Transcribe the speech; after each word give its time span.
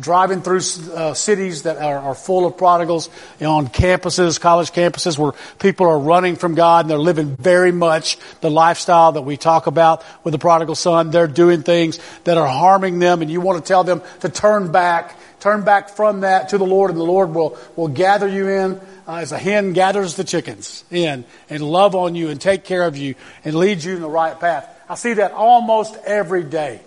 Driving 0.00 0.40
through 0.40 0.60
uh, 0.94 1.14
cities 1.14 1.62
that 1.62 1.76
are, 1.76 1.98
are, 1.98 2.14
full 2.14 2.46
of 2.46 2.56
prodigals, 2.56 3.10
you 3.38 3.44
know, 3.44 3.56
on 3.56 3.68
campuses, 3.68 4.40
college 4.40 4.72
campuses, 4.72 5.18
where 5.18 5.32
people 5.58 5.86
are 5.86 5.98
running 5.98 6.36
from 6.36 6.54
God 6.54 6.84
and 6.84 6.90
they're 6.90 6.98
living 6.98 7.36
very 7.36 7.72
much 7.72 8.16
the 8.40 8.50
lifestyle 8.50 9.12
that 9.12 9.22
we 9.22 9.36
talk 9.36 9.66
about 9.66 10.02
with 10.24 10.32
the 10.32 10.38
prodigal 10.38 10.74
son. 10.74 11.10
They're 11.10 11.26
doing 11.26 11.62
things 11.62 11.98
that 12.24 12.38
are 12.38 12.48
harming 12.48 13.00
them, 13.00 13.20
and 13.20 13.30
you 13.30 13.40
want 13.40 13.62
to 13.62 13.68
tell 13.68 13.84
them 13.84 14.00
to 14.20 14.28
turn 14.28 14.72
back 14.72 15.16
Turn 15.42 15.64
back 15.64 15.88
from 15.88 16.20
that 16.20 16.50
to 16.50 16.58
the 16.58 16.64
Lord, 16.64 16.92
and 16.92 17.00
the 17.00 17.04
Lord 17.04 17.34
will, 17.34 17.58
will 17.74 17.88
gather 17.88 18.28
you 18.28 18.48
in 18.48 18.80
uh, 19.08 19.16
as 19.16 19.32
a 19.32 19.38
hen 19.38 19.72
gathers 19.72 20.14
the 20.14 20.22
chickens 20.22 20.84
in 20.88 21.24
and 21.50 21.64
love 21.64 21.96
on 21.96 22.14
you 22.14 22.28
and 22.28 22.40
take 22.40 22.62
care 22.62 22.84
of 22.84 22.96
you 22.96 23.16
and 23.44 23.56
lead 23.56 23.82
you 23.82 23.96
in 23.96 24.02
the 24.02 24.08
right 24.08 24.38
path. 24.38 24.68
I 24.88 24.94
see 24.94 25.14
that 25.14 25.32
almost 25.32 25.96
every 26.04 26.44
day. 26.44 26.80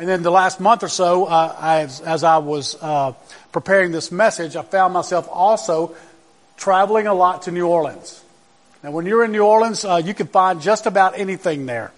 And 0.00 0.08
then 0.08 0.22
the 0.22 0.30
last 0.30 0.60
month 0.60 0.82
or 0.82 0.88
so, 0.88 1.26
uh, 1.26 1.54
I, 1.58 1.80
as 1.80 2.24
I 2.24 2.38
was 2.38 2.74
uh, 2.80 3.12
preparing 3.52 3.92
this 3.92 4.10
message, 4.10 4.56
I 4.56 4.62
found 4.62 4.94
myself 4.94 5.28
also 5.30 5.94
traveling 6.56 7.06
a 7.06 7.12
lot 7.12 7.42
to 7.42 7.50
New 7.50 7.66
Orleans. 7.66 8.24
Now, 8.82 8.92
when 8.92 9.04
you're 9.04 9.26
in 9.26 9.32
New 9.32 9.44
Orleans, 9.44 9.84
uh, 9.84 10.00
you 10.02 10.14
can 10.14 10.26
find 10.26 10.62
just 10.62 10.86
about 10.86 11.18
anything 11.18 11.66
there. 11.66 11.92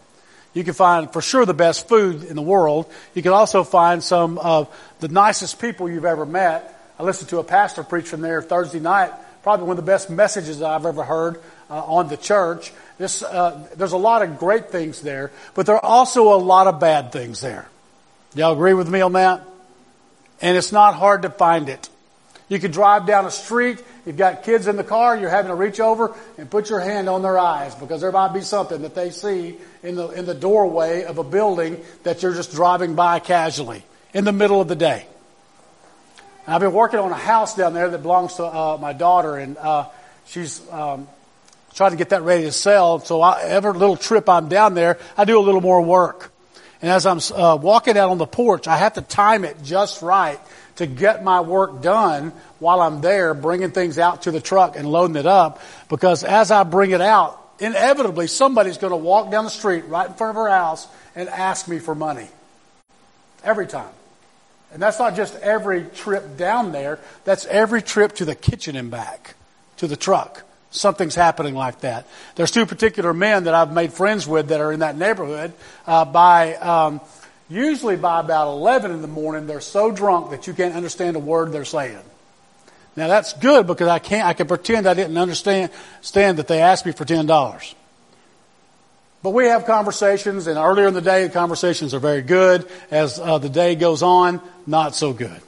You 0.52 0.64
can 0.64 0.74
find 0.74 1.12
for 1.12 1.22
sure 1.22 1.46
the 1.46 1.54
best 1.54 1.86
food 1.86 2.24
in 2.24 2.34
the 2.34 2.42
world. 2.42 2.90
You 3.14 3.22
can 3.22 3.30
also 3.30 3.62
find 3.62 4.02
some 4.02 4.36
of 4.38 4.68
the 4.98 5.06
nicest 5.06 5.60
people 5.60 5.88
you've 5.88 6.04
ever 6.04 6.26
met. 6.26 6.76
I 6.98 7.04
listened 7.04 7.30
to 7.30 7.38
a 7.38 7.44
pastor 7.44 7.84
preach 7.84 8.08
from 8.08 8.20
there 8.20 8.42
Thursday 8.42 8.80
night. 8.80 9.12
Probably 9.44 9.68
one 9.68 9.78
of 9.78 9.84
the 9.84 9.88
best 9.88 10.10
messages 10.10 10.60
I've 10.60 10.86
ever 10.86 11.04
heard 11.04 11.40
uh, 11.70 11.84
on 11.84 12.08
the 12.08 12.16
church. 12.16 12.72
This, 12.98 13.22
uh, 13.22 13.64
there's 13.76 13.92
a 13.92 13.96
lot 13.96 14.22
of 14.22 14.40
great 14.40 14.70
things 14.70 15.02
there, 15.02 15.30
but 15.54 15.66
there 15.66 15.76
are 15.76 15.84
also 15.84 16.34
a 16.34 16.40
lot 16.42 16.66
of 16.66 16.80
bad 16.80 17.12
things 17.12 17.40
there. 17.40 17.68
Y'all 18.34 18.52
agree 18.52 18.72
with 18.72 18.88
me 18.88 19.00
on 19.02 19.12
that? 19.12 19.42
And 20.40 20.56
it's 20.56 20.72
not 20.72 20.94
hard 20.94 21.22
to 21.22 21.30
find 21.30 21.68
it. 21.68 21.88
You 22.48 22.58
could 22.58 22.72
drive 22.72 23.06
down 23.06 23.24
a 23.24 23.30
street, 23.30 23.82
you've 24.04 24.16
got 24.16 24.42
kids 24.42 24.66
in 24.66 24.76
the 24.76 24.84
car, 24.84 25.16
you're 25.16 25.30
having 25.30 25.48
to 25.48 25.54
reach 25.54 25.80
over 25.80 26.14
and 26.36 26.50
put 26.50 26.68
your 26.68 26.80
hand 26.80 27.08
on 27.08 27.22
their 27.22 27.38
eyes 27.38 27.74
because 27.74 28.00
there 28.00 28.12
might 28.12 28.34
be 28.34 28.42
something 28.42 28.82
that 28.82 28.94
they 28.94 29.10
see 29.10 29.56
in 29.82 29.94
the, 29.96 30.08
in 30.08 30.26
the 30.26 30.34
doorway 30.34 31.04
of 31.04 31.18
a 31.18 31.24
building 31.24 31.82
that 32.02 32.22
you're 32.22 32.34
just 32.34 32.52
driving 32.52 32.94
by 32.94 33.20
casually 33.20 33.82
in 34.12 34.24
the 34.24 34.32
middle 34.32 34.60
of 34.60 34.68
the 34.68 34.76
day. 34.76 35.06
And 36.46 36.54
I've 36.54 36.60
been 36.60 36.72
working 36.72 36.98
on 36.98 37.10
a 37.10 37.16
house 37.16 37.54
down 37.54 37.72
there 37.74 37.88
that 37.88 38.02
belongs 38.02 38.34
to 38.34 38.44
uh, 38.44 38.78
my 38.80 38.92
daughter, 38.92 39.36
and 39.36 39.56
uh, 39.56 39.88
she's 40.26 40.60
um, 40.70 41.08
trying 41.74 41.92
to 41.92 41.96
get 41.96 42.10
that 42.10 42.22
ready 42.22 42.44
to 42.44 42.52
sell. 42.52 42.98
So 42.98 43.22
I, 43.22 43.42
every 43.42 43.72
little 43.72 43.96
trip 43.96 44.28
I'm 44.28 44.48
down 44.48 44.74
there, 44.74 44.98
I 45.16 45.24
do 45.24 45.38
a 45.38 45.40
little 45.40 45.60
more 45.60 45.80
work. 45.80 46.31
And 46.82 46.90
as 46.90 47.06
I'm 47.06 47.20
uh, 47.34 47.56
walking 47.56 47.96
out 47.96 48.10
on 48.10 48.18
the 48.18 48.26
porch, 48.26 48.66
I 48.66 48.76
have 48.76 48.94
to 48.94 49.02
time 49.02 49.44
it 49.44 49.62
just 49.62 50.02
right 50.02 50.38
to 50.76 50.86
get 50.86 51.22
my 51.22 51.40
work 51.40 51.80
done 51.80 52.32
while 52.58 52.80
I'm 52.80 53.00
there, 53.00 53.34
bringing 53.34 53.70
things 53.70 53.98
out 53.98 54.22
to 54.22 54.32
the 54.32 54.40
truck 54.40 54.76
and 54.76 54.90
loading 54.90 55.16
it 55.16 55.26
up. 55.26 55.62
Because 55.88 56.24
as 56.24 56.50
I 56.50 56.64
bring 56.64 56.90
it 56.90 57.00
out, 57.00 57.38
inevitably 57.60 58.26
somebody's 58.26 58.78
going 58.78 58.90
to 58.90 58.96
walk 58.96 59.30
down 59.30 59.44
the 59.44 59.50
street 59.50 59.84
right 59.86 60.08
in 60.08 60.14
front 60.14 60.30
of 60.30 60.36
her 60.36 60.48
house 60.48 60.88
and 61.14 61.28
ask 61.28 61.68
me 61.68 61.78
for 61.78 61.94
money. 61.94 62.28
Every 63.44 63.66
time. 63.68 63.92
And 64.72 64.82
that's 64.82 64.98
not 64.98 65.14
just 65.14 65.36
every 65.36 65.84
trip 65.84 66.36
down 66.36 66.72
there, 66.72 66.98
that's 67.24 67.46
every 67.46 67.82
trip 67.82 68.14
to 68.14 68.24
the 68.24 68.34
kitchen 68.34 68.74
and 68.74 68.90
back, 68.90 69.34
to 69.76 69.86
the 69.86 69.96
truck. 69.96 70.42
Something's 70.72 71.14
happening 71.14 71.54
like 71.54 71.80
that. 71.80 72.08
There's 72.34 72.50
two 72.50 72.66
particular 72.66 73.14
men 73.14 73.44
that 73.44 73.54
I've 73.54 73.72
made 73.72 73.92
friends 73.92 74.26
with 74.26 74.48
that 74.48 74.60
are 74.60 74.72
in 74.72 74.80
that 74.80 74.96
neighborhood 74.96 75.52
uh, 75.86 76.04
by. 76.04 76.56
Um, 76.56 77.00
Usually 77.52 77.96
by 77.96 78.20
about 78.20 78.50
11 78.52 78.92
in 78.92 79.02
the 79.02 79.08
morning, 79.08 79.46
they're 79.46 79.60
so 79.60 79.90
drunk 79.90 80.30
that 80.30 80.46
you 80.46 80.54
can't 80.54 80.74
understand 80.74 81.16
a 81.16 81.18
word 81.18 81.52
they're 81.52 81.66
saying. 81.66 81.98
Now 82.96 83.08
that's 83.08 83.34
good 83.34 83.66
because 83.66 83.88
I 83.88 83.98
can't, 83.98 84.26
I 84.26 84.32
can 84.32 84.46
pretend 84.46 84.86
I 84.86 84.94
didn't 84.94 85.18
understand, 85.18 85.70
that 86.14 86.48
they 86.48 86.62
asked 86.62 86.86
me 86.86 86.92
for 86.92 87.04
$10. 87.04 87.74
But 89.22 89.30
we 89.30 89.44
have 89.48 89.66
conversations, 89.66 90.46
and 90.46 90.56
earlier 90.56 90.86
in 90.86 90.94
the 90.94 91.02
day, 91.02 91.26
the 91.26 91.32
conversations 91.32 91.92
are 91.92 91.98
very 91.98 92.22
good. 92.22 92.66
As 92.90 93.18
uh, 93.18 93.36
the 93.36 93.50
day 93.50 93.74
goes 93.74 94.02
on, 94.02 94.40
not 94.66 94.94
so 94.94 95.12
good. 95.12 95.40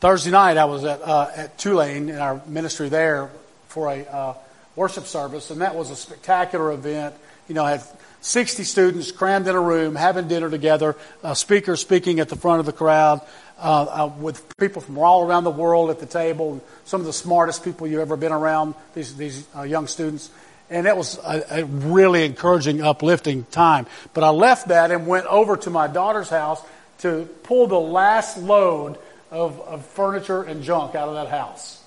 Thursday 0.00 0.32
night, 0.32 0.56
I 0.56 0.64
was 0.64 0.84
at, 0.84 1.00
uh, 1.00 1.30
at 1.36 1.58
Tulane 1.58 2.08
in 2.08 2.18
our 2.18 2.42
ministry 2.48 2.88
there 2.88 3.30
for 3.74 3.88
a 3.90 4.04
uh, 4.04 4.34
worship 4.76 5.04
service, 5.04 5.50
and 5.50 5.60
that 5.60 5.74
was 5.74 5.90
a 5.90 5.96
spectacular 5.96 6.72
event. 6.72 7.14
You 7.48 7.56
know, 7.56 7.64
I 7.64 7.72
had 7.72 7.82
60 8.20 8.62
students 8.62 9.10
crammed 9.10 9.48
in 9.48 9.54
a 9.54 9.60
room, 9.60 9.96
having 9.96 10.28
dinner 10.28 10.48
together, 10.48 10.96
a 11.24 11.34
speaker 11.34 11.76
speaking 11.76 12.20
at 12.20 12.28
the 12.28 12.36
front 12.36 12.60
of 12.60 12.66
the 12.66 12.72
crowd, 12.72 13.20
uh, 13.58 13.82
uh, 13.82 14.12
with 14.18 14.56
people 14.56 14.80
from 14.80 14.96
all 14.96 15.28
around 15.28 15.44
the 15.44 15.50
world 15.50 15.90
at 15.90 15.98
the 15.98 16.06
table, 16.06 16.62
some 16.84 17.00
of 17.00 17.06
the 17.06 17.12
smartest 17.12 17.64
people 17.64 17.86
you've 17.86 18.00
ever 18.00 18.16
been 18.16 18.32
around, 18.32 18.74
these, 18.94 19.16
these 19.16 19.46
uh, 19.56 19.62
young 19.62 19.88
students. 19.88 20.30
And 20.70 20.86
it 20.86 20.96
was 20.96 21.18
a, 21.18 21.60
a 21.60 21.64
really 21.64 22.24
encouraging, 22.24 22.80
uplifting 22.80 23.44
time. 23.50 23.86
But 24.14 24.24
I 24.24 24.30
left 24.30 24.68
that 24.68 24.90
and 24.90 25.06
went 25.06 25.26
over 25.26 25.56
to 25.58 25.70
my 25.70 25.88
daughter's 25.88 26.30
house 26.30 26.62
to 26.98 27.28
pull 27.42 27.66
the 27.66 27.78
last 27.78 28.38
load 28.38 28.98
of, 29.30 29.60
of 29.60 29.84
furniture 29.84 30.42
and 30.42 30.62
junk 30.62 30.94
out 30.94 31.08
of 31.08 31.14
that 31.14 31.28
house. 31.28 31.82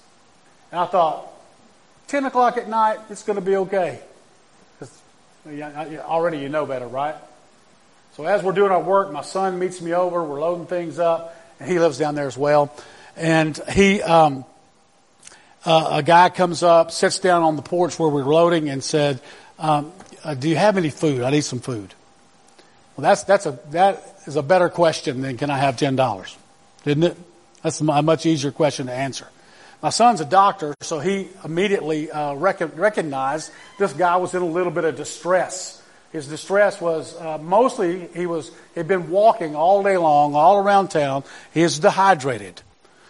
And 0.71 0.81
I 0.81 0.85
thought, 0.85 1.27
10 2.07 2.25
o'clock 2.25 2.57
at 2.57 2.69
night, 2.69 2.99
it's 3.09 3.23
going 3.23 3.35
to 3.35 3.45
be 3.45 3.55
okay. 3.57 3.99
Because 4.79 4.97
Already 5.99 6.39
you 6.39 6.49
know 6.49 6.65
better, 6.65 6.87
right? 6.87 7.15
So 8.15 8.25
as 8.25 8.41
we're 8.41 8.53
doing 8.53 8.71
our 8.71 8.81
work, 8.81 9.11
my 9.11 9.21
son 9.21 9.59
meets 9.59 9.81
me 9.81 9.93
over. 9.93 10.23
We're 10.23 10.39
loading 10.39 10.65
things 10.65 10.99
up, 10.99 11.35
and 11.59 11.69
he 11.69 11.79
lives 11.79 11.97
down 11.97 12.15
there 12.15 12.27
as 12.27 12.37
well. 12.37 12.73
And 13.15 13.57
he, 13.71 14.01
um, 14.01 14.45
uh, 15.65 15.89
a 15.91 16.03
guy 16.03 16.29
comes 16.29 16.63
up, 16.63 16.91
sits 16.91 17.19
down 17.19 17.43
on 17.43 17.55
the 17.55 17.61
porch 17.61 17.99
where 17.99 18.09
we're 18.09 18.23
loading, 18.23 18.69
and 18.69 18.83
said, 18.83 19.19
um, 19.59 19.91
uh, 20.23 20.33
"Do 20.33 20.49
you 20.49 20.55
have 20.55 20.77
any 20.77 20.89
food? 20.89 21.21
I 21.21 21.29
need 21.29 21.41
some 21.41 21.59
food." 21.59 21.93
Well, 22.95 23.03
that's 23.03 23.23
that's 23.23 23.45
a 23.45 23.59
that 23.71 24.03
is 24.25 24.35
a 24.35 24.43
better 24.43 24.69
question 24.69 25.21
than 25.21 25.37
can 25.37 25.49
I 25.49 25.57
have 25.57 25.77
ten 25.77 25.95
dollars, 25.95 26.35
isn't 26.85 27.03
it? 27.03 27.17
That's 27.61 27.81
a 27.81 27.83
much 27.83 28.25
easier 28.25 28.51
question 28.51 28.87
to 28.87 28.93
answer. 28.93 29.27
My 29.81 29.89
son's 29.89 30.21
a 30.21 30.25
doctor, 30.25 30.73
so 30.81 30.99
he 30.99 31.27
immediately 31.45 32.09
uh, 32.09 32.33
rec- 32.33 32.75
recognized 32.77 33.51
this 33.77 33.93
guy 33.93 34.17
was 34.17 34.33
in 34.33 34.41
a 34.41 34.45
little 34.45 34.71
bit 34.71 34.85
of 34.85 34.95
distress. 34.95 35.83
His 36.11 36.27
distress 36.27 36.81
was 36.81 37.15
uh, 37.15 37.37
mostly 37.37 38.07
he 38.15 38.25
was 38.25 38.49
he'd 38.73 38.87
been 38.87 39.11
walking 39.11 39.55
all 39.55 39.83
day 39.83 39.97
long, 39.97 40.33
all 40.33 40.57
around 40.57 40.87
town. 40.87 41.23
He 41.53 41.61
is 41.61 41.77
dehydrated, 41.77 42.59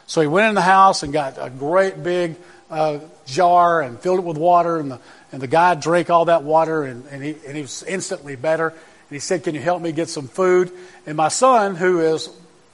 so 0.07 0.19
he 0.19 0.27
went 0.27 0.49
in 0.49 0.55
the 0.55 0.61
house 0.61 1.03
and 1.03 1.13
got 1.13 1.37
a 1.39 1.49
great 1.49 2.03
big 2.03 2.35
uh, 2.69 2.99
jar 3.25 3.81
and 3.81 3.97
filled 3.97 4.19
it 4.19 4.25
with 4.25 4.37
water, 4.37 4.77
and 4.77 4.91
the 4.91 4.99
and 5.31 5.41
the 5.41 5.47
guy 5.47 5.75
drank 5.75 6.09
all 6.09 6.25
that 6.25 6.43
water, 6.43 6.83
and, 6.83 7.05
and 7.11 7.23
he 7.23 7.37
and 7.47 7.55
he 7.55 7.61
was 7.61 7.83
instantly 7.83 8.35
better. 8.35 8.69
And 8.69 8.77
he 9.09 9.19
said, 9.19 9.43
"Can 9.43 9.55
you 9.55 9.61
help 9.61 9.81
me 9.81 9.93
get 9.93 10.09
some 10.09 10.27
food?" 10.27 10.71
And 11.05 11.15
my 11.15 11.29
son, 11.29 11.75
who 11.75 12.01
is 12.01 12.29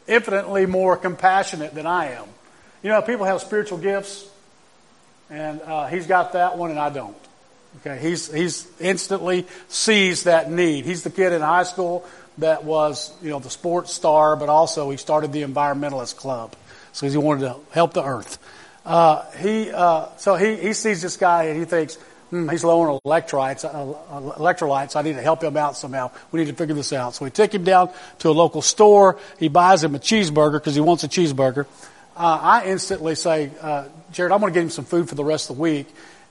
infinitely 0.07 0.65
more 0.65 0.97
compassionate 0.97 1.75
than 1.75 1.85
I 1.85 2.13
am, 2.13 2.25
you 2.83 2.89
know, 2.89 3.01
people 3.01 3.25
have 3.25 3.41
spiritual 3.41 3.77
gifts, 3.77 4.29
and 5.29 5.61
uh, 5.61 5.87
he's 5.87 6.05
got 6.05 6.33
that 6.33 6.57
one, 6.57 6.69
and 6.69 6.79
I 6.79 6.89
don't. 6.89 7.15
Okay, 7.79 7.97
he's 7.99 8.31
he's 8.31 8.67
instantly 8.79 9.47
sees 9.69 10.23
that 10.23 10.51
need. 10.51 10.85
He's 10.85 11.03
the 11.03 11.09
kid 11.09 11.33
in 11.33 11.41
high 11.41 11.63
school 11.63 12.05
that 12.37 12.63
was, 12.63 13.11
you 13.21 13.29
know, 13.29 13.39
the 13.39 13.49
sports 13.49 13.93
star, 13.93 14.35
but 14.35 14.49
also 14.49 14.89
he 14.91 14.97
started 14.97 15.31
the 15.31 15.43
environmentalist 15.43 16.17
club, 16.17 16.55
so 16.91 17.07
he 17.07 17.17
wanted 17.17 17.41
to 17.41 17.55
help 17.71 17.93
the 17.93 18.03
earth. 18.03 18.37
Uh, 18.85 19.23
he 19.37 19.71
uh, 19.71 20.07
so 20.17 20.35
he 20.35 20.57
he 20.57 20.73
sees 20.73 21.01
this 21.01 21.17
guy 21.17 21.45
and 21.45 21.57
he 21.57 21.65
thinks. 21.65 21.97
Hmm, 22.29 22.49
he's 22.49 22.63
low 22.63 22.81
on 22.81 22.99
electrolytes. 23.05 23.63
Uh, 23.63 24.33
electrolytes. 24.39 24.95
I 24.95 25.03
need 25.03 25.13
to 25.13 25.21
help 25.21 25.43
him 25.43 25.55
out 25.55 25.77
somehow. 25.77 26.09
We 26.31 26.39
need 26.39 26.47
to 26.47 26.55
figure 26.55 26.73
this 26.73 26.91
out. 26.91 27.13
So 27.13 27.25
we 27.25 27.29
take 27.29 27.53
him 27.53 27.63
down 27.63 27.91
to 28.19 28.29
a 28.29 28.31
local 28.31 28.63
store. 28.63 29.19
He 29.37 29.49
buys 29.49 29.83
him 29.83 29.93
a 29.93 29.99
cheeseburger 29.99 30.53
because 30.53 30.73
he 30.73 30.81
wants 30.81 31.03
a 31.03 31.07
cheeseburger 31.07 31.67
uh, 32.15 32.39
I 32.41 32.65
instantly 32.65 33.15
say, 33.15 33.51
uh, 33.61 33.85
Jared, 34.11 34.31
I'm 34.31 34.39
going 34.39 34.53
to 34.53 34.57
get 34.57 34.63
him 34.63 34.69
some 34.69 34.85
food 34.85 35.09
for 35.09 35.15
the 35.15 35.23
rest 35.23 35.49
of 35.49 35.55
the 35.55 35.61
week. 35.61 35.87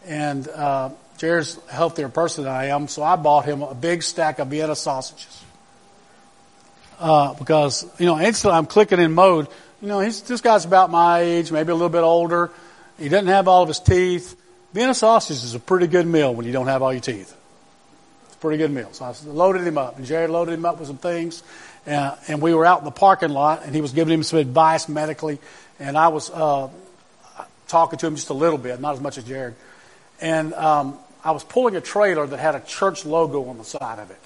And 0.07 0.47
uh, 0.49 0.91
Jared's 1.19 1.59
a 1.69 1.73
healthier 1.73 2.09
person 2.09 2.45
than 2.45 2.53
I 2.53 2.67
am, 2.67 2.89
so 2.89 3.03
I 3.03 3.17
bought 3.17 3.45
him 3.45 3.63
a 3.63 3.75
big 3.75 4.03
stack 4.03 4.39
of 4.39 4.49
Vienna 4.49 4.75
sausages. 4.75 5.43
Uh, 6.99 7.35
because, 7.35 7.85
you 7.99 8.07
know, 8.07 8.19
instantly 8.19 8.57
I'm 8.57 8.67
clicking 8.67 9.01
in 9.01 9.13
mode. 9.13 9.49
You 9.81 9.89
know, 9.89 10.01
he's, 10.01 10.23
this 10.23 10.41
guy's 10.41 10.65
about 10.65 10.91
my 10.91 11.21
age, 11.21 11.51
maybe 11.51 11.73
a 11.73 11.75
little 11.75 11.89
bit 11.89 12.03
older. 12.03 12.51
He 12.99 13.09
doesn't 13.09 13.29
have 13.29 13.49
all 13.49 13.63
of 13.63 13.69
his 13.69 13.81
teeth. 13.81 14.37
Vienna 14.73 14.95
sausages 14.95 15.43
is 15.43 15.55
a 15.55 15.61
pretty 15.61 15.89
good 15.89 16.07
meal 16.07 16.33
when 16.33 16.47
you 16.47 16.53
don't 16.53 16.69
have 16.69 16.83
all 16.83 16.93
your 16.93 17.03
teeth. 17.03 17.37
It's 18.27 18.35
a 18.35 18.39
pretty 18.39 18.59
good 18.59 18.71
meal. 18.71 18.89
So 18.93 19.05
I 19.05 19.15
loaded 19.27 19.67
him 19.67 19.79
up, 19.79 19.97
and 19.97 20.07
Jared 20.07 20.31
loaded 20.31 20.55
him 20.55 20.65
up 20.65 20.79
with 20.79 20.87
some 20.87 20.99
things. 20.99 21.43
Uh, 21.87 22.15
and 22.29 22.41
we 22.41 22.55
were 22.55 22.65
out 22.65 22.79
in 22.79 22.85
the 22.85 22.93
parking 22.93 23.31
lot, 23.31 23.65
and 23.65 23.75
he 23.75 23.81
was 23.81 23.93
giving 23.93 24.15
him 24.15 24.23
some 24.23 24.39
advice 24.39 24.89
medically 24.89 25.41
and 25.83 25.99
I 25.99 26.09
was 26.09 26.31
uh, 26.31 26.69
talking 27.67 27.99
to 27.99 28.07
him 28.07 28.15
just 28.15 28.31
a 28.31 28.35
little 28.35 28.57
bit, 28.57 28.81
not 28.81 28.95
as 28.95 29.01
much 29.01 29.19
as 29.19 29.25
Jared. 29.25 29.57
And 30.21 30.55
um, 30.55 30.97
I 31.25 31.33
was 31.33 31.43
pulling 31.43 31.75
a 31.75 31.81
trailer 31.81 32.25
that 32.25 32.39
had 32.39 32.55
a 32.55 32.61
church 32.61 33.05
logo 33.05 33.49
on 33.49 33.59
the 33.59 33.65
side 33.65 33.99
of 33.99 34.11
it. 34.13 34.21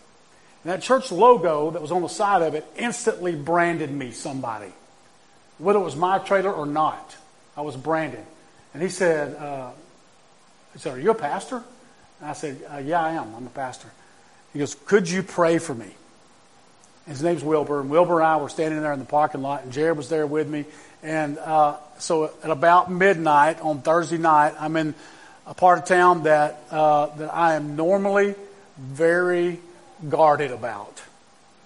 And 0.63 0.73
that 0.73 0.83
church 0.83 1.11
logo 1.11 1.71
that 1.71 1.81
was 1.81 1.93
on 1.93 2.03
the 2.03 2.09
side 2.09 2.43
of 2.43 2.55
it 2.55 2.67
instantly 2.77 3.35
branded 3.35 3.91
me 3.91 4.11
somebody, 4.11 4.71
whether 5.57 5.79
it 5.79 5.83
was 5.83 5.97
my 5.97 6.19
trailer 6.19 6.53
or 6.53 6.67
not. 6.67 7.17
I 7.57 7.63
was 7.63 7.75
branded. 7.75 8.25
And 8.75 8.83
he 8.83 8.91
said, 8.91 9.35
uh, 9.37 9.71
he 10.75 10.79
said, 10.79 10.99
are 10.99 11.01
you 11.01 11.13
a 11.13 11.15
pastor? 11.15 11.63
And 12.21 12.29
I 12.29 12.35
said, 12.35 12.61
uh, 12.71 12.79
yeah, 12.79 13.03
I 13.03 13.13
am. 13.13 13.35
I'm 13.35 13.47
a 13.47 13.51
pastor. 13.51 13.89
He 14.53 14.59
goes, 14.59 14.75
could 14.75 15.09
you 15.09 15.23
pray 15.23 15.57
for 15.57 15.75
me? 15.75 15.89
His 17.07 17.23
name's 17.23 17.45
Wilbur, 17.45 17.81
and 17.81 17.89
Wilbur 17.89 18.17
and 18.17 18.27
I 18.27 18.37
were 18.37 18.49
standing 18.49 18.83
there 18.83 18.93
in 18.93 18.99
the 18.99 19.05
parking 19.05 19.41
lot, 19.41 19.63
and 19.63 19.73
Jared 19.73 19.97
was 19.97 20.09
there 20.09 20.27
with 20.27 20.49
me. 20.49 20.65
And 21.07 21.39
uh, 21.39 21.77
so 21.99 22.33
at 22.43 22.51
about 22.51 22.91
midnight 22.91 23.61
on 23.61 23.81
Thursday 23.81 24.19
night, 24.19 24.55
I'm 24.59 24.77
in 24.77 24.93
a 25.47 25.55
part 25.55 25.79
of 25.79 25.85
town 25.85 26.25
that 26.25 26.61
uh, 26.69 27.07
that 27.15 27.33
I 27.33 27.55
am 27.55 27.77
normally 27.77 28.35
very 28.77 29.61
guarded 30.09 30.51
about. 30.51 31.01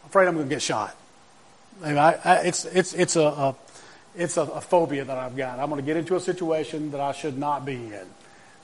I'm 0.03 0.11
afraid 0.11 0.29
I'm 0.29 0.35
going 0.35 0.47
to 0.47 0.55
get 0.55 0.61
shot. 0.61 0.95
I 1.83 1.97
I, 1.97 2.35
it's 2.43 2.67
it's 2.67 2.93
it's 2.93 3.17
a, 3.17 3.23
a 3.23 3.57
it's 4.15 4.37
a, 4.37 4.43
a, 4.43 4.61
phobia 4.61 5.07
that 5.07 5.17
I've 5.17 5.39
got. 5.39 5.59
I'm 5.59 5.71
going 5.71 5.81
to 5.81 5.87
get 5.87 5.97
into 5.97 6.17
a 6.17 6.21
situation 6.21 6.91
that 6.91 7.01
I 7.01 7.13
should 7.13 7.39
not 7.39 7.65
be 7.65 7.77
in. 7.77 8.07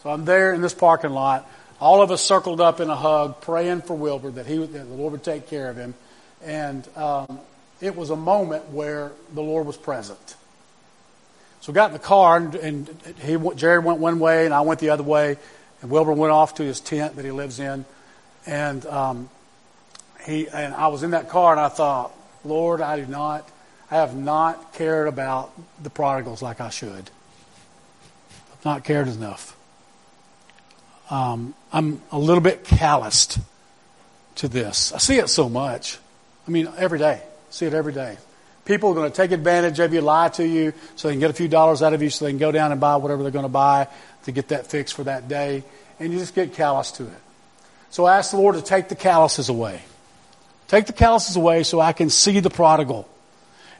So 0.02 0.10
I'm 0.10 0.26
there 0.26 0.52
in 0.52 0.60
this 0.60 0.74
parking 0.74 1.12
lot. 1.12 1.48
All 1.80 2.02
of 2.02 2.10
us 2.10 2.22
circled 2.22 2.60
up 2.60 2.80
in 2.80 2.90
a 2.90 2.96
hug, 2.96 3.40
praying 3.40 3.80
for 3.80 3.94
Wilbur 3.94 4.32
that 4.32 4.44
he 4.44 4.58
that 4.58 4.68
the 4.68 4.94
Lord 4.94 5.12
would 5.12 5.24
take 5.24 5.48
care 5.48 5.70
of 5.70 5.78
him. 5.78 5.94
And 6.44 6.86
um, 6.98 7.40
it 7.80 7.96
was 7.96 8.10
a 8.10 8.16
moment 8.16 8.68
where 8.72 9.12
the 9.32 9.42
Lord 9.42 9.66
was 9.66 9.78
present. 9.78 10.36
So 11.60 11.72
we 11.72 11.74
got 11.74 11.90
in 11.90 11.94
the 11.94 11.98
car, 11.98 12.36
and, 12.36 12.54
and 12.54 12.88
he, 13.22 13.36
Jared 13.56 13.84
went 13.84 13.98
one 13.98 14.18
way, 14.18 14.44
and 14.44 14.54
I 14.54 14.60
went 14.60 14.80
the 14.80 14.90
other 14.90 15.02
way. 15.02 15.36
And 15.82 15.90
Wilbur 15.90 16.12
went 16.12 16.32
off 16.32 16.54
to 16.56 16.62
his 16.62 16.80
tent 16.80 17.16
that 17.16 17.24
he 17.24 17.30
lives 17.30 17.58
in. 17.58 17.84
And 18.46 18.86
um, 18.86 19.30
he 20.24 20.48
and 20.48 20.74
I 20.74 20.88
was 20.88 21.02
in 21.02 21.10
that 21.10 21.28
car, 21.28 21.52
and 21.52 21.60
I 21.60 21.68
thought, 21.68 22.12
Lord, 22.44 22.80
I 22.80 23.00
do 23.00 23.06
not, 23.06 23.48
I 23.90 23.96
have 23.96 24.16
not 24.16 24.74
cared 24.74 25.08
about 25.08 25.52
the 25.82 25.90
prodigals 25.90 26.42
like 26.42 26.60
I 26.60 26.70
should. 26.70 27.10
I've 28.52 28.64
not 28.64 28.84
cared 28.84 29.08
enough. 29.08 29.56
Um, 31.10 31.54
I'm 31.72 32.02
a 32.10 32.18
little 32.18 32.42
bit 32.42 32.64
calloused 32.64 33.38
to 34.36 34.48
this. 34.48 34.92
I 34.92 34.98
see 34.98 35.18
it 35.18 35.28
so 35.28 35.48
much. 35.48 35.98
I 36.46 36.50
mean, 36.50 36.68
every 36.76 36.98
day. 36.98 37.22
I 37.22 37.50
see 37.50 37.66
it 37.66 37.74
every 37.74 37.92
day. 37.92 38.18
People 38.66 38.90
are 38.90 38.94
going 38.94 39.10
to 39.10 39.16
take 39.16 39.30
advantage 39.30 39.78
of 39.78 39.94
you, 39.94 40.00
lie 40.00 40.28
to 40.30 40.46
you, 40.46 40.74
so 40.96 41.08
they 41.08 41.14
can 41.14 41.20
get 41.20 41.30
a 41.30 41.34
few 41.34 41.48
dollars 41.48 41.82
out 41.82 41.94
of 41.94 42.02
you, 42.02 42.10
so 42.10 42.24
they 42.24 42.32
can 42.32 42.38
go 42.38 42.52
down 42.52 42.72
and 42.72 42.80
buy 42.80 42.96
whatever 42.96 43.22
they're 43.22 43.32
going 43.32 43.44
to 43.44 43.48
buy 43.48 43.88
to 44.24 44.32
get 44.32 44.48
that 44.48 44.66
fix 44.66 44.92
for 44.92 45.04
that 45.04 45.28
day. 45.28 45.62
And 45.98 46.12
you 46.12 46.18
just 46.18 46.34
get 46.34 46.52
callous 46.52 46.90
to 46.92 47.04
it. 47.04 47.20
So 47.90 48.04
I 48.04 48.18
ask 48.18 48.32
the 48.32 48.36
Lord 48.36 48.56
to 48.56 48.62
take 48.62 48.88
the 48.88 48.96
calluses 48.96 49.48
away. 49.48 49.80
Take 50.68 50.86
the 50.86 50.92
calluses 50.92 51.36
away 51.36 51.62
so 51.62 51.80
I 51.80 51.92
can 51.92 52.10
see 52.10 52.40
the 52.40 52.50
prodigal. 52.50 53.08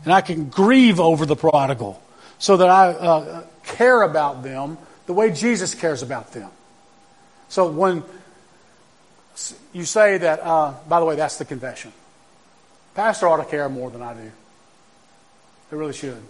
And 0.05 0.13
I 0.13 0.21
can 0.21 0.49
grieve 0.49 1.01
over 1.01 1.27
the 1.27 1.37
prodigal 1.37 2.01
so 2.39 2.57
that 2.59 2.69
I 2.69 2.93
uh, 2.93 3.45
care 3.65 4.03
about 4.03 4.43
them 4.45 4.79
the 5.07 5.13
way 5.13 5.33
Jesus 5.33 5.75
cares 5.75 6.03
about 6.03 6.33
them. 6.33 6.51
So 7.49 7.69
when 7.69 8.05
you 9.73 9.85
say 9.85 10.19
that, 10.19 10.41
uh, 10.41 10.75
by 10.89 11.01
the 11.01 11.07
way, 11.07 11.17
that's 11.17 11.39
the 11.39 11.45
confession. 11.45 11.93
Pastor 12.95 13.29
ought 13.29 13.39
to 13.39 13.45
care 13.45 13.69
more 13.69 13.91
than 13.91 14.03
I 14.03 14.15
do. 14.15 14.31
They 15.71 15.77
really 15.77 15.93
should. 15.93 16.23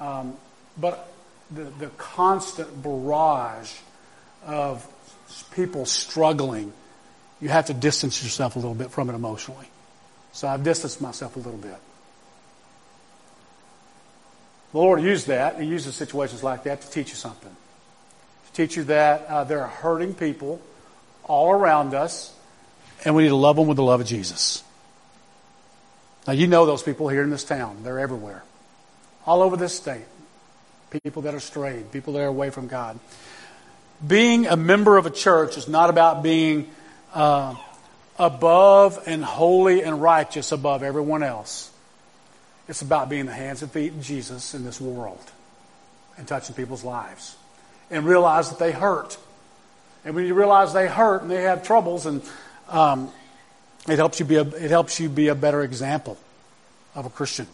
Um, 0.00 0.36
but 0.78 1.12
the, 1.50 1.64
the 1.64 1.86
constant 1.98 2.82
barrage 2.82 3.72
of 4.44 4.86
people 5.54 5.86
struggling, 5.86 6.72
you 7.40 7.48
have 7.48 7.66
to 7.66 7.74
distance 7.74 8.22
yourself 8.22 8.56
a 8.56 8.58
little 8.58 8.74
bit 8.74 8.90
from 8.90 9.10
it 9.10 9.14
emotionally. 9.14 9.66
So 10.32 10.48
I've 10.48 10.64
distanced 10.64 11.00
myself 11.00 11.36
a 11.36 11.38
little 11.38 11.58
bit. 11.58 11.76
The 14.72 14.78
Lord 14.78 15.02
used 15.02 15.26
that. 15.26 15.60
He 15.60 15.66
uses 15.66 15.94
situations 15.94 16.42
like 16.42 16.64
that 16.64 16.80
to 16.80 16.90
teach 16.90 17.10
you 17.10 17.16
something. 17.16 17.54
To 18.46 18.52
teach 18.52 18.76
you 18.76 18.84
that 18.84 19.26
uh, 19.26 19.44
there 19.44 19.60
are 19.60 19.68
hurting 19.68 20.14
people 20.14 20.60
all 21.24 21.52
around 21.52 21.94
us, 21.94 22.34
and 23.04 23.14
we 23.14 23.24
need 23.24 23.28
to 23.28 23.36
love 23.36 23.56
them 23.56 23.66
with 23.66 23.76
the 23.76 23.82
love 23.82 24.00
of 24.00 24.06
Jesus. 24.06 24.64
Now, 26.26 26.32
you 26.32 26.46
know 26.46 26.66
those 26.66 26.82
people 26.82 27.08
here 27.08 27.22
in 27.22 27.30
this 27.30 27.44
town. 27.44 27.78
They're 27.82 27.98
everywhere. 27.98 28.42
All 29.26 29.42
over 29.42 29.56
this 29.56 29.74
state. 29.74 30.04
People 31.04 31.22
that 31.22 31.34
are 31.34 31.40
strayed, 31.40 31.90
people 31.90 32.12
that 32.14 32.20
are 32.20 32.26
away 32.26 32.50
from 32.50 32.68
God. 32.68 32.98
Being 34.06 34.46
a 34.46 34.56
member 34.56 34.96
of 34.98 35.06
a 35.06 35.10
church 35.10 35.56
is 35.56 35.68
not 35.68 35.90
about 35.90 36.22
being 36.22 36.68
uh, 37.14 37.54
above 38.18 39.02
and 39.06 39.24
holy 39.24 39.82
and 39.82 40.02
righteous 40.02 40.52
above 40.52 40.82
everyone 40.82 41.22
else. 41.22 41.70
It's 42.68 42.82
about 42.82 43.08
being 43.08 43.26
the 43.26 43.32
hands 43.32 43.62
and 43.62 43.70
feet 43.70 43.92
of 43.92 44.02
Jesus 44.02 44.54
in 44.54 44.64
this 44.64 44.80
world 44.80 45.32
and 46.16 46.28
touching 46.28 46.54
people's 46.54 46.84
lives 46.84 47.36
and 47.90 48.04
realize 48.04 48.50
that 48.50 48.58
they 48.58 48.72
hurt. 48.72 49.18
And 50.04 50.14
when 50.14 50.26
you 50.26 50.34
realize 50.34 50.72
they 50.72 50.86
hurt 50.88 51.22
and 51.22 51.30
they 51.30 51.42
have 51.42 51.64
troubles 51.64 52.06
and 52.06 52.22
um, 52.68 53.10
it 53.88 53.96
helps 53.96 54.20
you 54.20 54.26
be 54.26 54.36
a, 54.36 54.42
it 54.42 54.70
helps 54.70 55.00
you 55.00 55.08
be 55.08 55.28
a 55.28 55.34
better 55.34 55.62
example 55.62 56.18
of 56.94 57.06
a 57.06 57.10
Christian. 57.10 57.46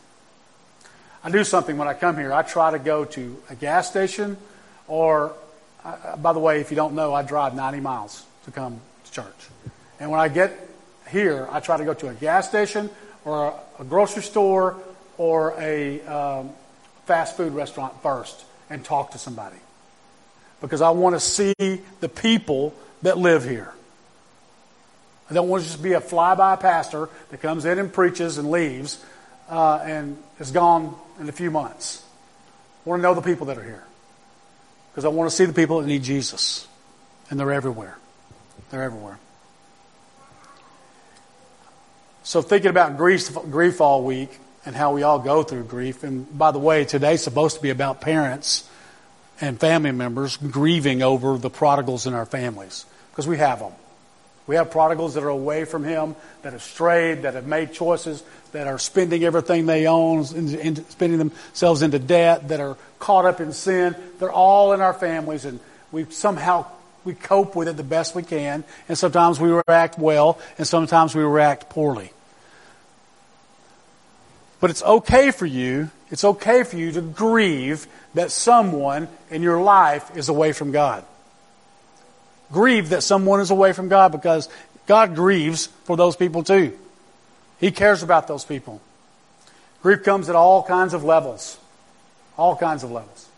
I 1.24 1.30
do 1.30 1.42
something 1.44 1.76
when 1.76 1.88
I 1.88 1.94
come 1.94 2.16
here. 2.16 2.32
I 2.32 2.42
try 2.42 2.70
to 2.70 2.78
go 2.78 3.04
to 3.04 3.42
a 3.50 3.54
gas 3.54 3.90
station, 3.90 4.36
or, 4.86 5.32
uh, 5.84 6.16
by 6.16 6.32
the 6.32 6.38
way, 6.38 6.60
if 6.60 6.70
you 6.70 6.76
don't 6.76 6.94
know, 6.94 7.12
I 7.12 7.22
drive 7.22 7.54
90 7.54 7.80
miles 7.80 8.24
to 8.44 8.50
come 8.50 8.80
to 9.04 9.12
church. 9.12 9.48
And 9.98 10.10
when 10.10 10.20
I 10.20 10.28
get 10.28 10.56
here, 11.10 11.48
I 11.50 11.60
try 11.60 11.76
to 11.76 11.84
go 11.84 11.94
to 11.94 12.08
a 12.08 12.14
gas 12.14 12.48
station 12.48 12.90
or 13.24 13.48
a, 13.78 13.82
a 13.82 13.84
grocery 13.84 14.22
store 14.22 14.76
or 15.16 15.54
a 15.58 16.00
um, 16.02 16.50
fast 17.06 17.36
food 17.36 17.52
restaurant 17.52 18.00
first 18.02 18.44
and 18.70 18.84
talk 18.84 19.12
to 19.12 19.18
somebody. 19.18 19.56
Because 20.60 20.82
I 20.82 20.90
want 20.90 21.16
to 21.16 21.20
see 21.20 21.54
the 22.00 22.08
people 22.08 22.74
that 23.02 23.18
live 23.18 23.44
here. 23.44 23.72
I 25.30 25.34
don't 25.34 25.48
want 25.48 25.62
to 25.64 25.68
just 25.68 25.82
be 25.82 25.92
a 25.92 26.00
fly-by 26.00 26.56
pastor 26.56 27.08
that 27.30 27.42
comes 27.42 27.64
in 27.64 27.78
and 27.78 27.92
preaches 27.92 28.38
and 28.38 28.50
leaves. 28.50 29.04
uh, 29.48 29.80
and 29.84 30.18
is 30.38 30.50
gone 30.50 30.94
in 31.20 31.28
a 31.28 31.32
few 31.32 31.50
months. 31.50 32.04
I 32.84 32.88
want 32.90 33.00
to 33.00 33.02
know 33.02 33.14
the 33.14 33.22
people 33.22 33.46
that 33.46 33.58
are 33.58 33.64
here 33.64 33.84
because 34.90 35.04
I 35.04 35.08
want 35.08 35.30
to 35.30 35.34
see 35.34 35.44
the 35.44 35.52
people 35.52 35.80
that 35.80 35.86
need 35.86 36.02
Jesus, 36.02 36.66
and 37.30 37.38
they're 37.38 37.52
everywhere. 37.52 37.96
They're 38.70 38.82
everywhere. 38.82 39.18
So 42.22 42.42
thinking 42.42 42.70
about 42.70 42.96
grief, 42.98 43.32
grief 43.50 43.80
all 43.80 44.04
week 44.04 44.38
and 44.66 44.76
how 44.76 44.92
we 44.92 45.02
all 45.02 45.18
go 45.18 45.42
through 45.42 45.64
grief. 45.64 46.02
And 46.02 46.36
by 46.36 46.50
the 46.50 46.58
way, 46.58 46.84
today's 46.84 47.22
supposed 47.22 47.56
to 47.56 47.62
be 47.62 47.70
about 47.70 48.02
parents 48.02 48.68
and 49.40 49.58
family 49.58 49.92
members 49.92 50.36
grieving 50.36 51.00
over 51.00 51.38
the 51.38 51.48
prodigals 51.48 52.06
in 52.06 52.12
our 52.12 52.26
families 52.26 52.84
because 53.10 53.26
we 53.26 53.38
have 53.38 53.60
them. 53.60 53.72
We 54.48 54.56
have 54.56 54.70
prodigals 54.70 55.14
that 55.14 55.22
are 55.22 55.28
away 55.28 55.66
from 55.66 55.84
Him, 55.84 56.16
that 56.40 56.54
have 56.54 56.62
strayed, 56.62 57.22
that 57.22 57.34
have 57.34 57.46
made 57.46 57.74
choices, 57.74 58.24
that 58.52 58.66
are 58.66 58.78
spending 58.78 59.22
everything 59.22 59.66
they 59.66 59.86
own, 59.86 60.24
spending 60.24 61.18
themselves 61.18 61.82
into 61.82 61.98
debt, 61.98 62.48
that 62.48 62.58
are 62.58 62.78
caught 62.98 63.26
up 63.26 63.40
in 63.40 63.52
sin. 63.52 63.94
They're 64.18 64.32
all 64.32 64.72
in 64.72 64.80
our 64.80 64.94
families, 64.94 65.44
and 65.44 65.60
we 65.92 66.06
somehow 66.06 66.64
we 67.04 67.12
cope 67.14 67.54
with 67.56 67.68
it 67.68 67.76
the 67.76 67.84
best 67.84 68.14
we 68.14 68.22
can. 68.22 68.64
And 68.88 68.96
sometimes 68.96 69.38
we 69.38 69.50
react 69.50 69.98
well, 69.98 70.38
and 70.56 70.66
sometimes 70.66 71.14
we 71.14 71.22
react 71.22 71.68
poorly. 71.68 72.10
But 74.60 74.70
it's 74.70 74.82
okay 74.82 75.30
for 75.30 75.46
you. 75.46 75.90
It's 76.10 76.24
okay 76.24 76.62
for 76.62 76.78
you 76.78 76.90
to 76.92 77.02
grieve 77.02 77.86
that 78.14 78.30
someone 78.30 79.08
in 79.30 79.42
your 79.42 79.60
life 79.60 80.16
is 80.16 80.30
away 80.30 80.52
from 80.52 80.72
God 80.72 81.04
grieve 82.52 82.90
that 82.90 83.02
someone 83.02 83.40
is 83.40 83.50
away 83.50 83.72
from 83.72 83.88
God 83.88 84.12
because 84.12 84.48
God 84.86 85.14
grieves 85.14 85.66
for 85.84 85.96
those 85.96 86.16
people 86.16 86.42
too. 86.42 86.76
He 87.60 87.70
cares 87.70 88.02
about 88.02 88.28
those 88.28 88.44
people. 88.44 88.80
Grief 89.82 90.02
comes 90.02 90.28
at 90.28 90.36
all 90.36 90.62
kinds 90.62 90.94
of 90.94 91.04
levels. 91.04 91.58
All 92.36 92.56
kinds 92.56 92.84
of 92.84 92.90
levels. 92.90 93.28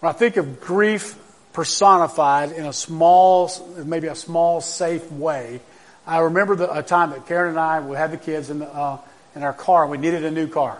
When 0.00 0.10
I 0.10 0.12
think 0.12 0.36
of 0.36 0.60
grief 0.60 1.16
personified 1.52 2.52
in 2.52 2.66
a 2.66 2.72
small, 2.72 3.50
maybe 3.84 4.08
a 4.08 4.14
small, 4.14 4.60
safe 4.60 5.10
way, 5.10 5.60
I 6.06 6.18
remember 6.18 6.54
the, 6.54 6.72
a 6.72 6.82
time 6.82 7.10
that 7.10 7.26
Karen 7.26 7.50
and 7.50 7.58
I, 7.58 7.80
we 7.80 7.96
had 7.96 8.12
the 8.12 8.16
kids 8.16 8.50
in, 8.50 8.60
the, 8.60 8.72
uh, 8.72 8.98
in 9.34 9.42
our 9.42 9.52
car 9.52 9.82
and 9.82 9.90
we 9.90 9.98
needed 9.98 10.24
a 10.24 10.30
new 10.30 10.46
car. 10.46 10.78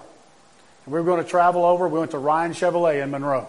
And 0.84 0.94
we 0.94 1.00
were 1.00 1.04
going 1.04 1.22
to 1.22 1.28
travel 1.28 1.64
over. 1.64 1.88
We 1.88 1.98
went 1.98 2.12
to 2.12 2.18
Ryan 2.18 2.52
Chevrolet 2.52 3.02
in 3.02 3.10
Monroe. 3.10 3.48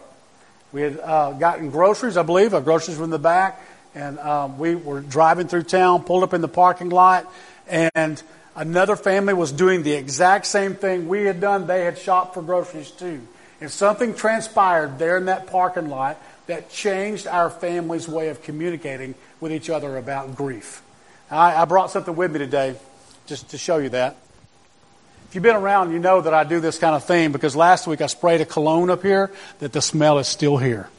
We 0.72 0.82
had 0.82 1.00
uh, 1.00 1.34
gotten 1.34 1.70
groceries, 1.70 2.18
I 2.18 2.24
believe. 2.24 2.54
Our 2.54 2.62
groceries 2.62 2.98
were 2.98 3.06
in 3.06 3.10
the 3.10 3.20
back. 3.20 3.62
And 3.96 4.20
um, 4.20 4.60
we 4.60 4.76
were 4.76 5.02
driving 5.02 5.48
through 5.48 5.64
town, 5.64 6.04
pulled 6.04 6.22
up 6.22 6.34
in 6.34 6.42
the 6.42 6.48
parking 6.48 6.90
lot, 6.90 7.32
and 7.68 8.22
another 8.56 8.96
family 8.96 9.34
was 9.34 9.52
doing 9.52 9.82
the 9.82 9.94
exact 9.94 10.46
same 10.46 10.76
thing 10.76 11.08
we 11.08 11.24
had 11.24 11.42
done. 11.42 11.66
They 11.66 11.84
had 11.84 11.98
shopped 11.98 12.36
for 12.36 12.44
groceries 12.44 12.92
too. 12.92 13.26
And 13.60 13.72
something 13.72 14.14
transpired 14.14 15.00
there 15.00 15.18
in 15.18 15.26
that 15.26 15.48
parking 15.48 15.90
lot 15.90 16.22
that 16.46 16.70
changed 16.70 17.26
our 17.26 17.50
family's 17.50 18.08
way 18.08 18.30
of 18.30 18.44
communicating 18.44 19.16
with 19.40 19.52
each 19.52 19.70
other 19.70 19.98
about 19.98 20.36
grief. 20.36 20.84
I, 21.32 21.56
I 21.56 21.66
brought 21.66 21.90
something 21.90 22.16
with 22.16 22.32
me 22.32 22.38
today 22.38 22.76
just 23.26 23.50
to 23.50 23.58
show 23.58 23.78
you 23.78 23.90
that. 23.90 24.16
You've 25.38 25.44
been 25.44 25.56
around, 25.56 25.91
you 25.91 26.00
know 26.00 26.20
that 26.20 26.34
I 26.34 26.46
do 26.46 26.60
this 26.60 26.79
kind 26.79 26.96
of 26.96 27.03
thing 27.03 27.32
because 27.32 27.56
last 27.56 27.86
week 27.86 28.01
I 28.01 28.08
sprayed 28.08 28.41
a 28.41 28.46
cologne 28.46 28.89
up 28.89 29.03
here 29.03 29.32
that 29.60 29.72
the 29.72 29.84
smell 29.84 30.17
is 30.17 30.27
still 30.27 30.58
here. 30.58 30.89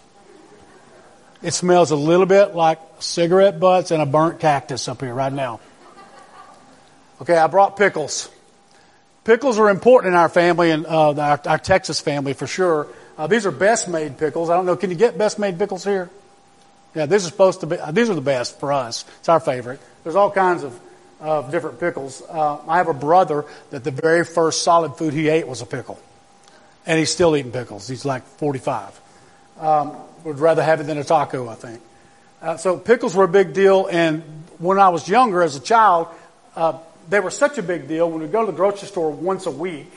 It 1.42 1.54
smells 1.54 1.90
a 1.90 1.96
little 1.96 2.24
bit 2.24 2.54
like 2.54 2.78
cigarette 3.00 3.58
butts 3.58 3.90
and 3.90 4.00
a 4.00 4.06
burnt 4.06 4.38
cactus 4.38 4.86
up 4.86 5.00
here 5.00 5.12
right 5.12 5.32
now. 5.32 5.58
Okay, 7.20 7.36
I 7.36 7.48
brought 7.48 7.76
pickles. 7.76 8.30
Pickles 9.24 9.58
are 9.58 9.70
important 9.70 10.12
in 10.12 10.16
our 10.16 10.28
family 10.28 10.70
and 10.70 10.86
uh, 10.86 11.14
our, 11.14 11.40
our, 11.44 11.58
Texas 11.58 12.00
family 12.00 12.32
for 12.32 12.46
sure. 12.46 12.86
Uh, 13.16 13.26
these 13.26 13.44
are 13.44 13.50
Best 13.50 13.88
Maid 13.88 14.18
pickles. 14.18 14.50
I 14.50 14.54
don't 14.54 14.66
know. 14.66 14.76
Can 14.76 14.90
you 14.90 14.96
get 14.96 15.18
Best 15.18 15.40
Maid 15.40 15.58
pickles 15.58 15.82
here? 15.82 16.10
Yeah, 16.94 17.06
this 17.06 17.24
is 17.24 17.30
supposed 17.30 17.62
to 17.62 17.66
be. 17.66 17.76
These 17.90 18.08
are 18.08 18.14
the 18.14 18.20
best 18.20 18.60
for 18.60 18.72
us. 18.72 19.04
It's 19.18 19.28
our 19.28 19.40
favorite. 19.40 19.80
There's 20.04 20.14
all 20.14 20.30
kinds 20.30 20.62
of 20.62 20.78
of 21.20 21.50
different 21.50 21.80
pickles. 21.80 22.22
Uh, 22.22 22.58
I 22.66 22.78
have 22.78 22.88
a 22.88 22.94
brother 22.94 23.44
that 23.70 23.84
the 23.84 23.90
very 23.90 24.24
first 24.24 24.62
solid 24.62 24.96
food 24.96 25.12
he 25.12 25.28
ate 25.28 25.46
was 25.46 25.62
a 25.62 25.66
pickle. 25.66 25.98
And 26.86 26.98
he's 26.98 27.10
still 27.10 27.36
eating 27.36 27.52
pickles. 27.52 27.88
He's 27.88 28.04
like 28.04 28.24
45. 28.38 29.00
Um, 29.60 29.96
would 30.24 30.38
rather 30.38 30.62
have 30.62 30.80
it 30.80 30.84
than 30.84 30.98
a 30.98 31.04
taco, 31.04 31.48
I 31.48 31.54
think. 31.54 31.80
Uh, 32.40 32.56
so 32.56 32.78
pickles 32.78 33.14
were 33.14 33.24
a 33.24 33.28
big 33.28 33.52
deal. 33.52 33.88
And 33.90 34.22
when 34.58 34.78
I 34.78 34.88
was 34.90 35.08
younger, 35.08 35.42
as 35.42 35.56
a 35.56 35.60
child, 35.60 36.08
uh, 36.54 36.78
they 37.08 37.20
were 37.20 37.30
such 37.30 37.58
a 37.58 37.62
big 37.62 37.88
deal. 37.88 38.10
When 38.10 38.22
we 38.22 38.28
go 38.28 38.46
to 38.46 38.52
the 38.52 38.56
grocery 38.56 38.88
store 38.88 39.10
once 39.10 39.46
a 39.46 39.50
week, 39.50 39.90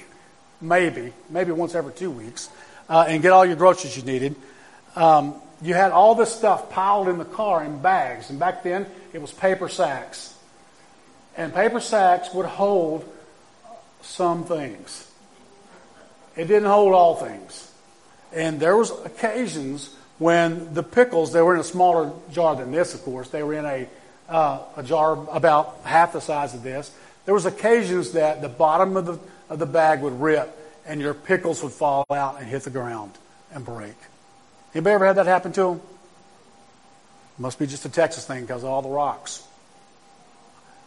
maybe, 0.60 1.14
maybe 1.30 1.52
once 1.52 1.76
every 1.76 1.94
two 1.94 2.12
weeks, 2.12 2.50
uh, 2.90 3.06
and 3.08 3.22
get 3.22 3.32
all 3.32 3.46
your 3.46 3.56
groceries 3.56 3.96
you 3.96 4.04
needed, 4.04 4.36
um, 4.96 5.36
you 5.62 5.74
had 5.74 5.92
all 5.92 6.16
this 6.16 6.34
stuff 6.34 6.72
piled 6.72 7.08
in 7.08 7.20
the 7.20 7.26
car 7.26 7.64
in 7.64 7.82
bags. 7.82 8.30
And 8.32 8.40
back 8.40 8.64
then, 8.64 8.88
it 9.14 9.22
was 9.22 9.32
paper 9.32 9.70
sacks 9.70 10.36
and 11.38 11.54
paper 11.54 11.80
sacks 11.80 12.34
would 12.34 12.46
hold 12.46 13.06
some 14.02 14.44
things. 14.44 15.10
It 16.36 16.46
didn't 16.46 16.70
hold 16.70 16.94
all 16.94 17.16
things. 17.16 17.72
And 18.34 18.60
there 18.60 18.78
was 18.78 18.92
occasions 19.06 19.94
when 20.18 20.74
the 20.74 20.84
pickles, 20.84 21.34
they 21.34 21.42
were 21.42 21.56
in 21.56 21.60
a 21.60 21.64
smaller 21.64 22.12
jar 22.32 22.56
than 22.56 22.72
this, 22.72 22.94
of 22.94 23.04
course. 23.04 23.30
They 23.30 23.44
were 23.44 23.54
in 23.54 23.66
a, 23.66 23.88
uh, 24.30 24.60
a 24.78 24.84
jar 24.84 25.14
about 25.30 25.80
half 25.84 26.14
the 26.14 26.22
size 26.22 26.54
of 26.54 26.64
this. 26.64 26.92
There 27.26 27.34
was 27.34 27.46
occasions 27.46 28.12
that 28.12 28.42
the 28.42 28.50
bottom 28.50 28.98
of 28.98 29.06
the, 29.06 29.20
of 29.50 29.60
the 29.60 29.66
bag 29.66 30.02
would 30.02 30.20
rip 30.22 30.58
and 30.86 31.02
your 31.02 31.14
pickles 31.14 31.62
would 31.64 31.74
fall 31.74 32.06
out 32.10 32.40
and 32.40 32.48
hit 32.48 32.64
the 32.64 32.70
ground 32.70 33.12
and 33.54 33.66
break. 33.66 33.96
Anybody 34.74 34.94
ever 34.94 35.06
had 35.06 35.18
that 35.18 35.26
happen 35.26 35.52
to 35.54 35.62
them? 35.62 35.82
Must 37.38 37.60
be 37.60 37.68
just 37.68 37.86
a 37.86 37.90
Texas 37.90 38.26
thing 38.26 38.42
because 38.42 38.64
of 38.64 38.70
all 38.70 38.82
the 38.82 38.90
rocks. 38.90 39.44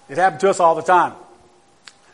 It 0.08 0.18
happened 0.18 0.40
to 0.40 0.50
us 0.50 0.61
all 0.61 0.75
the 0.75 0.82
time. 0.82 1.14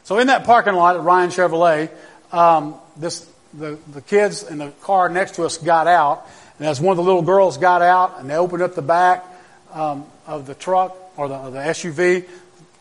So 0.05 0.19
in 0.19 0.29
that 0.29 0.45
parking 0.45 0.75
lot 0.75 0.97
at 0.97 1.03
Ryan 1.03 1.31
Chevrolet, 1.31 1.91
um, 2.33 2.75
this 2.97 3.29
the, 3.53 3.79
the 3.93 4.01
kids 4.01 4.45
in 4.45 4.59
the 4.59 4.71
car 4.83 5.09
next 5.09 5.35
to 5.37 5.45
us 5.45 5.59
got 5.59 5.87
out, 5.87 6.27
and 6.59 6.69
as 6.69 6.81
one 6.81 6.93
of 6.93 6.97
the 6.99 7.03
little 7.03 7.23
girls 7.23 7.59
got 7.59 7.83
out 7.83 8.21
and 8.21 8.31
they 8.31 8.37
opened 8.37 8.63
up 8.63 8.75
the 8.75 8.83
back 8.83 9.25
um, 9.73 10.05
of 10.27 10.47
the 10.47 10.55
truck 10.55 10.97
or 11.17 11.29
the, 11.29 11.51
the 11.51 11.59
SUV, 11.59 12.29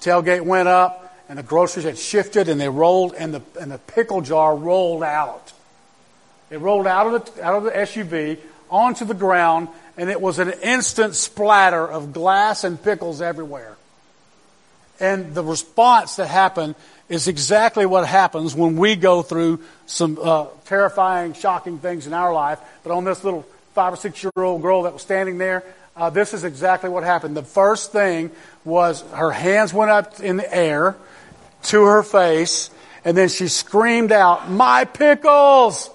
tailgate 0.02 0.42
went 0.42 0.68
up, 0.68 1.18
and 1.28 1.40
the 1.40 1.44
groceries 1.44 1.86
had 1.86 1.98
shifted 1.98 2.50
and 2.50 2.60
they 2.60 2.70
rolled, 2.70 3.14
and 3.14 3.34
the 3.34 3.42
and 3.60 3.72
the 3.72 3.78
pickle 3.78 4.22
jar 4.22 4.56
rolled 4.56 5.04
out. 5.04 5.54
It 6.50 6.60
rolled 6.60 6.88
out 6.88 7.14
of 7.14 7.36
the 7.36 7.44
out 7.44 7.56
of 7.56 7.64
the 7.64 7.72
SUV 7.72 8.38
onto 8.70 9.06
the 9.06 9.14
ground, 9.14 9.68
and 9.98 10.10
it 10.10 10.22
was 10.22 10.40
an 10.40 10.52
instant 10.64 11.16
splatter 11.16 11.88
of 11.88 12.14
glass 12.14 12.64
and 12.64 12.82
pickles 12.82 13.22
everywhere. 13.22 13.76
And 15.00 15.34
the 15.34 15.44
response 15.44 16.18
that 16.18 16.28
happened 16.28 16.76
is 17.08 17.28
exactly 17.28 17.86
what 17.86 18.06
happens 18.06 18.54
when 18.54 18.76
we 18.76 18.96
go 18.96 19.22
through 19.22 19.62
some 19.86 20.18
uh, 20.22 20.48
terrifying, 20.66 21.34
shocking 21.34 21.80
things 21.80 22.06
in 22.06 22.14
our 22.14 22.34
life. 22.34 22.60
But 22.84 22.92
on 22.92 23.04
this 23.04 23.24
little 23.24 23.46
five 23.74 23.94
or 23.94 23.98
six 23.98 24.24
year 24.24 24.32
old 24.38 24.62
girl 24.62 24.84
that 24.84 24.94
was 24.94 25.02
standing 25.02 25.38
there, 25.38 25.64
uh, 25.96 26.10
this 26.10 26.34
is 26.34 26.44
exactly 26.44 26.90
what 26.90 27.04
happened. 27.04 27.36
The 27.36 27.44
first 27.44 27.92
thing 27.92 28.32
was 28.64 29.02
her 29.14 29.32
hands 29.32 29.74
went 29.74 29.92
up 29.92 30.20
in 30.20 30.38
the 30.38 30.56
air 30.56 30.96
to 31.64 31.84
her 31.84 32.04
face, 32.04 32.70
and 33.04 33.18
then 33.18 33.30
she 33.30 33.48
screamed 33.48 34.12
out, 34.12 34.50
My 34.50 34.86
pickles! 34.86 35.90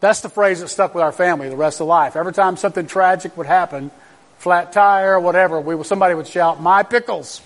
That's 0.00 0.20
the 0.20 0.28
phrase 0.28 0.60
that 0.60 0.68
stuck 0.68 0.94
with 0.94 1.02
our 1.02 1.12
family 1.12 1.48
the 1.48 1.56
rest 1.56 1.80
of 1.80 1.86
life. 1.86 2.16
Every 2.16 2.32
time 2.32 2.56
something 2.56 2.86
tragic 2.86 3.36
would 3.36 3.46
happen, 3.46 3.90
flat 4.44 4.74
tire, 4.74 5.18
whatever, 5.18 5.58
we, 5.58 5.82
somebody 5.84 6.14
would 6.14 6.28
shout, 6.28 6.60
my 6.60 6.82
pickles. 6.82 7.40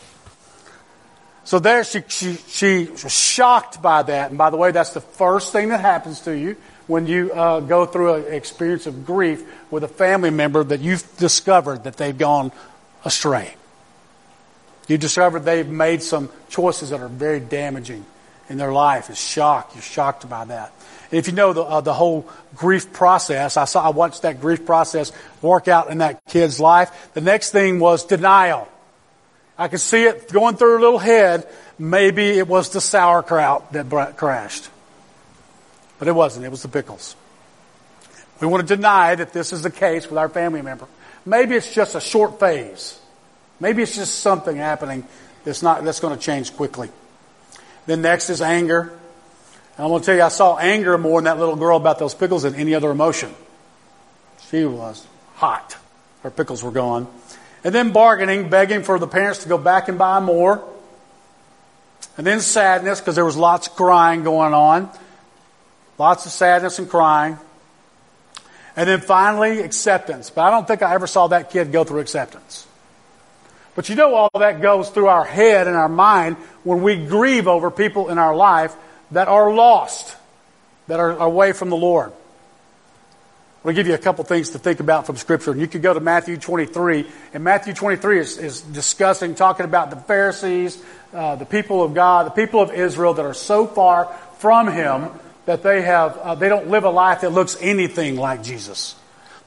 So 1.44 1.60
there 1.60 1.84
she, 1.84 2.02
she, 2.08 2.34
she 2.34 2.88
was 2.90 3.12
shocked 3.12 3.80
by 3.80 4.02
that. 4.02 4.30
And 4.30 4.36
by 4.36 4.50
the 4.50 4.56
way, 4.56 4.72
that's 4.72 4.90
the 4.90 5.00
first 5.00 5.52
thing 5.52 5.68
that 5.68 5.80
happens 5.80 6.22
to 6.22 6.36
you 6.36 6.56
when 6.88 7.06
you 7.06 7.32
uh, 7.32 7.60
go 7.60 7.86
through 7.86 8.14
an 8.14 8.34
experience 8.34 8.86
of 8.86 9.06
grief 9.06 9.44
with 9.70 9.84
a 9.84 9.88
family 9.88 10.30
member 10.30 10.64
that 10.64 10.80
you've 10.80 11.06
discovered 11.18 11.84
that 11.84 11.96
they've 11.96 12.18
gone 12.18 12.50
astray. 13.04 13.54
You 14.88 14.98
discovered 14.98 15.40
they've 15.44 15.68
made 15.68 16.02
some 16.02 16.30
choices 16.48 16.90
that 16.90 17.00
are 17.00 17.08
very 17.08 17.40
damaging 17.40 18.04
in 18.48 18.58
their 18.58 18.72
life. 18.72 19.08
It's 19.08 19.20
shock. 19.20 19.70
You're 19.74 19.82
shocked 19.82 20.28
by 20.28 20.46
that. 20.46 20.72
If 21.10 21.26
you 21.26 21.32
know 21.32 21.52
the, 21.52 21.62
uh, 21.62 21.80
the 21.80 21.94
whole 21.94 22.28
grief 22.54 22.92
process, 22.92 23.56
I 23.56 23.64
saw, 23.64 23.86
I 23.86 23.90
watched 23.90 24.22
that 24.22 24.40
grief 24.40 24.66
process 24.66 25.10
work 25.40 25.68
out 25.68 25.90
in 25.90 25.98
that 25.98 26.24
kid's 26.26 26.60
life. 26.60 27.10
The 27.14 27.20
next 27.20 27.50
thing 27.50 27.80
was 27.80 28.04
denial. 28.04 28.68
I 29.56 29.68
could 29.68 29.80
see 29.80 30.04
it 30.04 30.30
going 30.30 30.56
through 30.56 30.74
her 30.74 30.80
little 30.80 30.98
head. 30.98 31.48
Maybe 31.78 32.30
it 32.30 32.46
was 32.46 32.70
the 32.70 32.80
sauerkraut 32.80 33.72
that 33.72 34.16
crashed. 34.16 34.68
But 35.98 36.08
it 36.08 36.12
wasn't. 36.12 36.44
It 36.44 36.50
was 36.50 36.62
the 36.62 36.68
pickles. 36.68 37.16
We 38.40 38.46
want 38.46 38.68
to 38.68 38.76
deny 38.76 39.14
that 39.14 39.32
this 39.32 39.52
is 39.52 39.62
the 39.62 39.70
case 39.70 40.08
with 40.08 40.18
our 40.18 40.28
family 40.28 40.62
member. 40.62 40.86
Maybe 41.26 41.56
it's 41.56 41.74
just 41.74 41.94
a 41.94 42.00
short 42.00 42.38
phase. 42.38 42.98
Maybe 43.60 43.82
it's 43.82 43.96
just 43.96 44.20
something 44.20 44.56
happening 44.56 45.04
that's 45.44 45.62
not, 45.62 45.84
that's 45.84 46.00
going 46.00 46.16
to 46.16 46.22
change 46.22 46.54
quickly. 46.54 46.90
Then 47.86 48.02
next 48.02 48.30
is 48.30 48.40
anger. 48.40 48.97
And 49.78 49.84
I'm 49.84 49.90
going 49.90 50.02
to 50.02 50.06
tell 50.06 50.16
you, 50.16 50.22
I 50.22 50.28
saw 50.28 50.58
anger 50.58 50.98
more 50.98 51.20
in 51.20 51.24
that 51.26 51.38
little 51.38 51.54
girl 51.54 51.76
about 51.76 52.00
those 52.00 52.12
pickles 52.12 52.42
than 52.42 52.56
any 52.56 52.74
other 52.74 52.90
emotion. 52.90 53.32
She 54.50 54.64
was 54.64 55.06
hot. 55.36 55.76
Her 56.24 56.32
pickles 56.32 56.64
were 56.64 56.72
gone. 56.72 57.06
And 57.62 57.72
then 57.72 57.92
bargaining, 57.92 58.50
begging 58.50 58.82
for 58.82 58.98
the 58.98 59.06
parents 59.06 59.44
to 59.44 59.48
go 59.48 59.56
back 59.56 59.88
and 59.88 59.96
buy 59.96 60.18
more. 60.18 60.68
And 62.16 62.26
then 62.26 62.40
sadness, 62.40 62.98
because 62.98 63.14
there 63.14 63.24
was 63.24 63.36
lots 63.36 63.68
of 63.68 63.76
crying 63.76 64.24
going 64.24 64.52
on. 64.52 64.90
Lots 65.96 66.26
of 66.26 66.32
sadness 66.32 66.80
and 66.80 66.90
crying. 66.90 67.38
And 68.74 68.88
then 68.88 69.00
finally, 69.00 69.60
acceptance. 69.60 70.28
But 70.28 70.42
I 70.42 70.50
don't 70.50 70.66
think 70.66 70.82
I 70.82 70.94
ever 70.94 71.06
saw 71.06 71.28
that 71.28 71.50
kid 71.50 71.70
go 71.70 71.84
through 71.84 72.00
acceptance. 72.00 72.66
But 73.76 73.88
you 73.88 73.94
know, 73.94 74.12
all 74.16 74.30
that 74.40 74.60
goes 74.60 74.90
through 74.90 75.06
our 75.06 75.24
head 75.24 75.68
and 75.68 75.76
our 75.76 75.88
mind 75.88 76.36
when 76.64 76.82
we 76.82 76.96
grieve 77.06 77.46
over 77.46 77.70
people 77.70 78.08
in 78.08 78.18
our 78.18 78.34
life 78.34 78.74
that 79.10 79.28
are 79.28 79.52
lost, 79.52 80.16
that 80.86 81.00
are 81.00 81.16
away 81.16 81.52
from 81.52 81.70
the 81.70 81.76
Lord. 81.76 82.12
I'll 83.64 83.72
give 83.72 83.86
you 83.86 83.94
a 83.94 83.98
couple 83.98 84.24
things 84.24 84.50
to 84.50 84.58
think 84.58 84.80
about 84.80 85.04
from 85.04 85.16
Scripture. 85.16 85.50
And 85.50 85.60
you 85.60 85.66
could 85.66 85.82
go 85.82 85.92
to 85.92 86.00
Matthew 86.00 86.36
23, 86.36 87.06
and 87.34 87.44
Matthew 87.44 87.74
23 87.74 88.20
is, 88.20 88.38
is 88.38 88.60
discussing, 88.62 89.34
talking 89.34 89.64
about 89.64 89.90
the 89.90 89.96
Pharisees, 89.96 90.82
uh, 91.12 91.36
the 91.36 91.44
people 91.44 91.82
of 91.82 91.92
God, 91.92 92.26
the 92.26 92.30
people 92.30 92.62
of 92.62 92.72
Israel 92.72 93.14
that 93.14 93.26
are 93.26 93.34
so 93.34 93.66
far 93.66 94.06
from 94.38 94.72
Him 94.72 95.10
that 95.46 95.62
they 95.62 95.82
have, 95.82 96.16
uh, 96.18 96.34
they 96.34 96.48
don't 96.48 96.68
live 96.68 96.84
a 96.84 96.90
life 96.90 97.22
that 97.22 97.30
looks 97.30 97.56
anything 97.60 98.16
like 98.16 98.42
Jesus. 98.42 98.94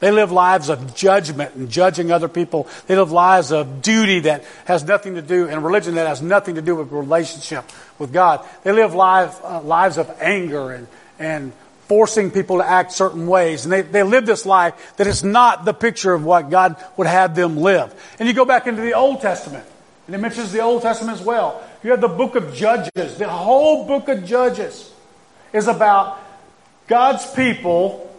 They 0.02 0.10
live 0.10 0.32
lives 0.32 0.70
of 0.70 0.96
judgment 0.96 1.54
and 1.54 1.70
judging 1.70 2.12
other 2.12 2.28
people. 2.28 2.68
They 2.88 2.96
live 2.96 3.12
lives 3.12 3.52
of 3.52 3.84
duty 3.84 4.22
that 4.22 4.44
has 4.66 4.84
nothing 4.84 5.14
to 5.14 5.22
do, 5.22 5.48
and 5.48 5.64
religion 5.64 5.96
that 5.96 6.08
has 6.08 6.24
nothing 6.24 6.56
to 6.56 6.62
do 6.62 6.76
with 6.76 6.92
relationship 6.92 7.64
with 8.00 8.12
God. 8.12 8.46
They 8.64 8.72
live 8.72 8.96
live, 8.96 9.40
uh, 9.44 9.62
lives 9.62 10.00
of 10.00 10.10
anger 10.20 10.72
and, 10.72 10.88
and 11.20 11.54
forcing 11.88 12.32
people 12.32 12.58
to 12.58 12.68
act 12.68 12.94
certain 12.94 13.28
ways. 13.28 13.64
And 13.64 13.72
they, 13.72 13.82
they 13.84 14.02
live 14.02 14.26
this 14.26 14.44
life 14.44 14.96
that 14.98 15.06
is 15.06 15.24
not 15.24 15.66
the 15.66 15.74
picture 15.74 16.14
of 16.14 16.26
what 16.26 16.50
God 16.50 16.84
would 16.98 17.08
have 17.08 17.36
them 17.36 17.58
live. 17.58 17.94
And 18.18 18.28
you 18.28 18.34
go 18.34 18.46
back 18.46 18.66
into 18.66 18.82
the 18.82 18.94
Old 18.94 19.22
Testament, 19.22 19.66
and 20.08 20.16
it 20.16 20.20
mentions 20.20 20.52
the 20.52 20.62
Old 20.62 20.82
Testament 20.82 21.20
as 21.20 21.24
well. 21.24 21.62
You 21.84 21.92
have 21.92 22.02
the 22.02 22.08
book 22.08 22.36
of 22.36 22.56
Judges. 22.56 23.20
The 23.20 23.30
whole 23.30 23.86
book 23.86 24.10
of 24.10 24.26
Judges 24.26 24.92
is 25.54 25.68
about 25.68 26.20
God's 26.88 27.32
people 27.34 28.11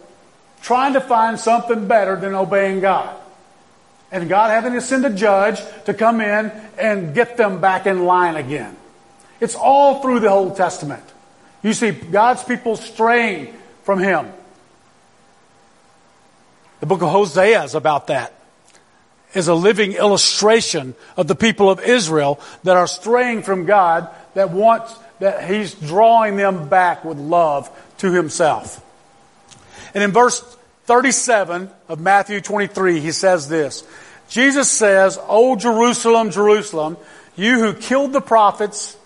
trying 0.63 0.93
to 0.93 1.01
find 1.01 1.39
something 1.39 1.87
better 1.87 2.15
than 2.15 2.33
obeying 2.33 2.79
God. 2.79 3.15
And 4.11 4.29
God 4.29 4.49
having 4.49 4.73
to 4.73 4.81
send 4.81 5.05
a 5.05 5.09
judge 5.09 5.61
to 5.85 5.93
come 5.93 6.21
in 6.21 6.51
and 6.77 7.13
get 7.13 7.37
them 7.37 7.61
back 7.61 7.85
in 7.85 8.05
line 8.05 8.35
again. 8.35 8.75
It's 9.39 9.55
all 9.55 10.01
through 10.01 10.21
the 10.21 10.29
Old 10.29 10.55
Testament. 10.55 11.03
You 11.63 11.73
see 11.73 11.91
God's 11.91 12.43
people 12.43 12.75
straying 12.75 13.53
from 13.83 13.99
Him. 13.99 14.31
The 16.79 16.85
book 16.85 17.01
of 17.01 17.09
Hosea 17.09 17.63
is 17.63 17.75
about 17.75 18.07
that. 18.07 18.33
Is 19.33 19.47
a 19.47 19.55
living 19.55 19.93
illustration 19.93 20.93
of 21.17 21.27
the 21.27 21.35
people 21.35 21.71
of 21.71 21.79
Israel 21.79 22.39
that 22.63 22.77
are 22.77 22.85
straying 22.85 23.41
from 23.41 23.65
God, 23.65 24.07
that 24.35 24.51
wants, 24.51 24.95
that 25.19 25.49
He's 25.49 25.73
drawing 25.73 26.37
them 26.37 26.69
back 26.69 27.03
with 27.03 27.17
love 27.17 27.69
to 27.97 28.11
Himself. 28.11 28.82
And 29.93 30.03
in 30.03 30.11
verse 30.11 30.41
37 30.85 31.69
of 31.87 31.99
Matthew 31.99 32.41
23, 32.41 32.99
He 32.99 33.11
says 33.11 33.47
this. 33.47 33.85
Jesus 34.29 34.69
says, 34.69 35.19
O 35.27 35.55
Jerusalem, 35.55 36.31
Jerusalem, 36.31 36.97
you 37.35 37.59
who 37.59 37.73
killed 37.73 38.13
the 38.13 38.21
prophets 38.21 38.97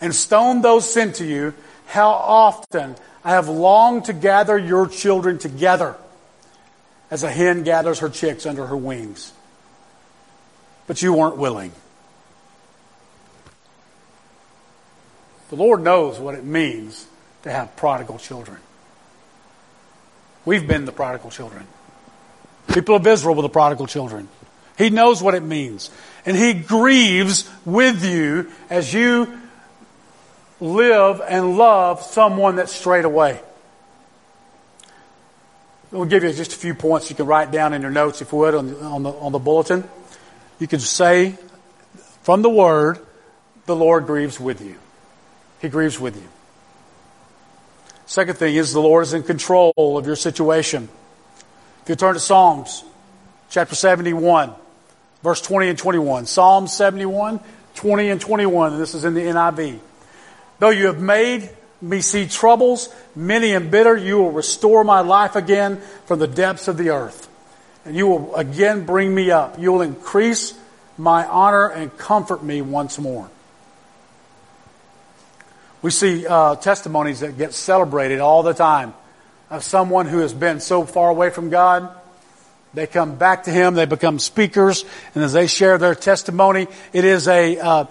and 0.00 0.14
stoned 0.14 0.64
those 0.64 0.90
sent 0.90 1.16
to 1.16 1.24
you, 1.24 1.54
how 1.86 2.10
often 2.10 2.96
I 3.24 3.30
have 3.32 3.48
longed 3.48 4.06
to 4.06 4.12
gather 4.12 4.58
your 4.58 4.86
children 4.86 5.38
together 5.38 5.96
as 7.10 7.22
a 7.22 7.30
hen 7.30 7.62
gathers 7.62 8.00
her 8.00 8.08
chicks 8.08 8.46
under 8.46 8.66
her 8.66 8.76
wings. 8.76 9.32
But 10.86 11.02
you 11.02 11.12
weren't 11.12 11.36
willing. 11.36 11.72
The 15.50 15.56
Lord 15.56 15.82
knows 15.82 16.18
what 16.18 16.34
it 16.34 16.44
means 16.44 17.06
to 17.42 17.50
have 17.50 17.74
prodigal 17.76 18.18
children. 18.18 18.58
We've 20.48 20.66
been 20.66 20.86
the 20.86 20.92
prodigal 20.92 21.28
children. 21.28 21.66
People 22.68 22.96
of 22.96 23.06
Israel 23.06 23.34
were 23.34 23.42
the 23.42 23.50
prodigal 23.50 23.86
children. 23.86 24.30
He 24.78 24.88
knows 24.88 25.22
what 25.22 25.34
it 25.34 25.42
means. 25.42 25.90
And 26.24 26.34
He 26.34 26.54
grieves 26.54 27.46
with 27.66 28.02
you 28.02 28.50
as 28.70 28.94
you 28.94 29.38
live 30.58 31.20
and 31.28 31.58
love 31.58 32.02
someone 32.02 32.56
that's 32.56 32.74
strayed 32.74 33.04
away. 33.04 33.38
We'll 35.90 36.06
give 36.06 36.24
you 36.24 36.32
just 36.32 36.54
a 36.54 36.56
few 36.56 36.72
points 36.72 37.10
you 37.10 37.16
can 37.16 37.26
write 37.26 37.50
down 37.50 37.74
in 37.74 37.82
your 37.82 37.90
notes, 37.90 38.22
if 38.22 38.32
you 38.32 38.38
would, 38.38 38.54
on 38.54 38.68
the, 38.68 38.80
on 38.80 39.02
the, 39.02 39.10
on 39.10 39.32
the 39.32 39.38
bulletin. 39.38 39.84
You 40.58 40.66
can 40.66 40.80
say 40.80 41.36
from 42.22 42.40
the 42.40 42.48
Word, 42.48 42.98
the 43.66 43.76
Lord 43.76 44.06
grieves 44.06 44.40
with 44.40 44.62
you. 44.62 44.76
He 45.60 45.68
grieves 45.68 46.00
with 46.00 46.16
you. 46.16 46.26
Second 48.08 48.38
thing 48.38 48.56
is 48.56 48.72
the 48.72 48.80
Lord 48.80 49.02
is 49.02 49.12
in 49.12 49.22
control 49.22 49.74
of 49.76 50.06
your 50.06 50.16
situation. 50.16 50.88
If 51.82 51.90
you 51.90 51.94
turn 51.94 52.14
to 52.14 52.20
Psalms 52.20 52.82
chapter 53.50 53.74
71, 53.74 54.54
verse 55.22 55.42
20 55.42 55.68
and 55.68 55.78
21. 55.78 56.24
Psalm 56.24 56.68
71, 56.68 57.38
20 57.74 58.08
and 58.08 58.18
21, 58.18 58.72
and 58.72 58.80
this 58.80 58.94
is 58.94 59.04
in 59.04 59.12
the 59.12 59.20
NIV. 59.20 59.78
Though 60.58 60.70
you 60.70 60.86
have 60.86 61.02
made 61.02 61.50
me 61.82 62.00
see 62.00 62.26
troubles, 62.26 62.88
many 63.14 63.52
and 63.52 63.70
bitter, 63.70 63.94
you 63.94 64.16
will 64.16 64.32
restore 64.32 64.84
my 64.84 65.00
life 65.00 65.36
again 65.36 65.76
from 66.06 66.18
the 66.18 66.26
depths 66.26 66.66
of 66.66 66.78
the 66.78 66.88
earth. 66.88 67.28
And 67.84 67.94
you 67.94 68.06
will 68.06 68.34
again 68.34 68.86
bring 68.86 69.14
me 69.14 69.30
up. 69.30 69.58
You 69.58 69.70
will 69.72 69.82
increase 69.82 70.58
my 70.96 71.26
honor 71.26 71.68
and 71.68 71.94
comfort 71.98 72.42
me 72.42 72.62
once 72.62 72.98
more. 72.98 73.28
We 75.80 75.90
see 75.90 76.26
uh, 76.26 76.56
testimonies 76.56 77.20
that 77.20 77.38
get 77.38 77.54
celebrated 77.54 78.18
all 78.18 78.42
the 78.42 78.52
time 78.52 78.94
of 79.48 79.62
someone 79.62 80.06
who 80.06 80.18
has 80.18 80.34
been 80.34 80.60
so 80.60 80.84
far 80.84 81.08
away 81.08 81.30
from 81.30 81.50
God. 81.50 81.88
They 82.74 82.86
come 82.86 83.16
back 83.16 83.44
to 83.44 83.50
Him, 83.50 83.74
they 83.74 83.86
become 83.86 84.18
speakers, 84.18 84.84
and 85.14 85.22
as 85.24 85.32
they 85.32 85.46
share 85.46 85.78
their 85.78 85.94
testimony, 85.94 86.66
it 86.92 87.04
is 87.04 87.28
a, 87.28 87.58
uh, 87.58 87.84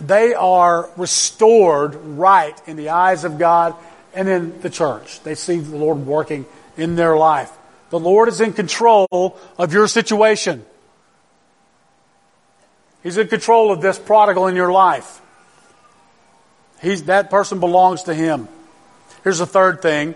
they 0.00 0.34
are 0.34 0.90
restored 0.96 1.94
right 1.94 2.60
in 2.66 2.76
the 2.76 2.88
eyes 2.88 3.24
of 3.24 3.38
God 3.38 3.74
and 4.14 4.28
in 4.28 4.60
the 4.62 4.70
church. 4.70 5.22
They 5.22 5.34
see 5.34 5.58
the 5.58 5.76
Lord 5.76 6.06
working 6.06 6.46
in 6.76 6.96
their 6.96 7.16
life. 7.16 7.52
The 7.90 8.00
Lord 8.00 8.28
is 8.28 8.40
in 8.40 8.52
control 8.52 9.38
of 9.58 9.72
your 9.72 9.86
situation. 9.88 10.64
He's 13.02 13.18
in 13.18 13.28
control 13.28 13.70
of 13.70 13.82
this 13.82 13.98
prodigal 13.98 14.46
in 14.46 14.56
your 14.56 14.72
life. 14.72 15.20
He's, 16.84 17.04
that 17.04 17.30
person 17.30 17.60
belongs 17.60 18.04
to 18.04 18.14
Him. 18.14 18.48
Here's 19.22 19.38
the 19.38 19.46
third 19.46 19.82
thing. 19.82 20.14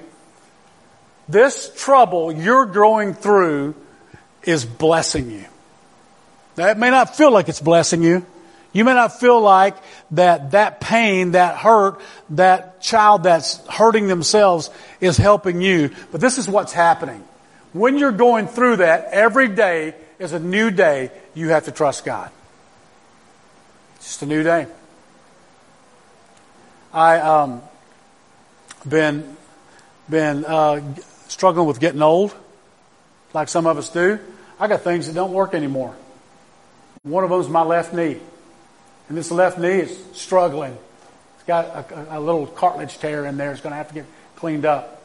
This 1.28 1.72
trouble 1.76 2.30
you're 2.30 2.66
going 2.66 3.14
through 3.14 3.74
is 4.42 4.64
blessing 4.64 5.30
you. 5.30 5.44
Now, 6.56 6.68
it 6.68 6.78
may 6.78 6.90
not 6.90 7.16
feel 7.16 7.30
like 7.30 7.48
it's 7.48 7.60
blessing 7.60 8.02
you. 8.02 8.24
You 8.72 8.84
may 8.84 8.94
not 8.94 9.18
feel 9.18 9.40
like 9.40 9.76
that, 10.10 10.50
that 10.50 10.80
pain, 10.80 11.32
that 11.32 11.56
hurt, 11.56 12.00
that 12.30 12.80
child 12.80 13.22
that's 13.22 13.66
hurting 13.66 14.06
themselves 14.06 14.70
is 15.00 15.16
helping 15.16 15.62
you. 15.62 15.90
But 16.12 16.20
this 16.20 16.38
is 16.38 16.46
what's 16.48 16.72
happening. 16.72 17.24
When 17.72 17.98
you're 17.98 18.12
going 18.12 18.46
through 18.46 18.76
that, 18.76 19.08
every 19.12 19.48
day 19.48 19.94
is 20.18 20.32
a 20.32 20.38
new 20.38 20.70
day. 20.70 21.10
You 21.34 21.48
have 21.50 21.64
to 21.64 21.72
trust 21.72 22.04
God. 22.04 22.30
It's 23.96 24.06
just 24.06 24.22
a 24.22 24.26
new 24.26 24.42
day. 24.42 24.66
I 26.92 27.18
um, 27.18 27.62
been 28.88 29.36
been 30.08 30.44
uh, 30.44 30.80
struggling 31.28 31.66
with 31.66 31.80
getting 31.80 32.02
old, 32.02 32.34
like 33.34 33.48
some 33.48 33.66
of 33.66 33.76
us 33.76 33.90
do. 33.90 34.18
I 34.58 34.68
got 34.68 34.82
things 34.82 35.06
that 35.06 35.14
don't 35.14 35.32
work 35.32 35.54
anymore. 35.54 35.94
One 37.02 37.24
of 37.24 37.30
them 37.30 37.40
is 37.40 37.48
my 37.48 37.62
left 37.62 37.92
knee, 37.92 38.18
and 39.08 39.18
this 39.18 39.30
left 39.30 39.58
knee 39.58 39.80
is 39.80 39.98
struggling. 40.14 40.76
It's 41.36 41.46
got 41.46 41.66
a, 41.66 42.18
a 42.18 42.20
little 42.20 42.46
cartilage 42.46 42.98
tear 42.98 43.26
in 43.26 43.36
there. 43.36 43.52
It's 43.52 43.60
going 43.60 43.72
to 43.72 43.76
have 43.76 43.88
to 43.88 43.94
get 43.94 44.06
cleaned 44.36 44.64
up. 44.64 45.02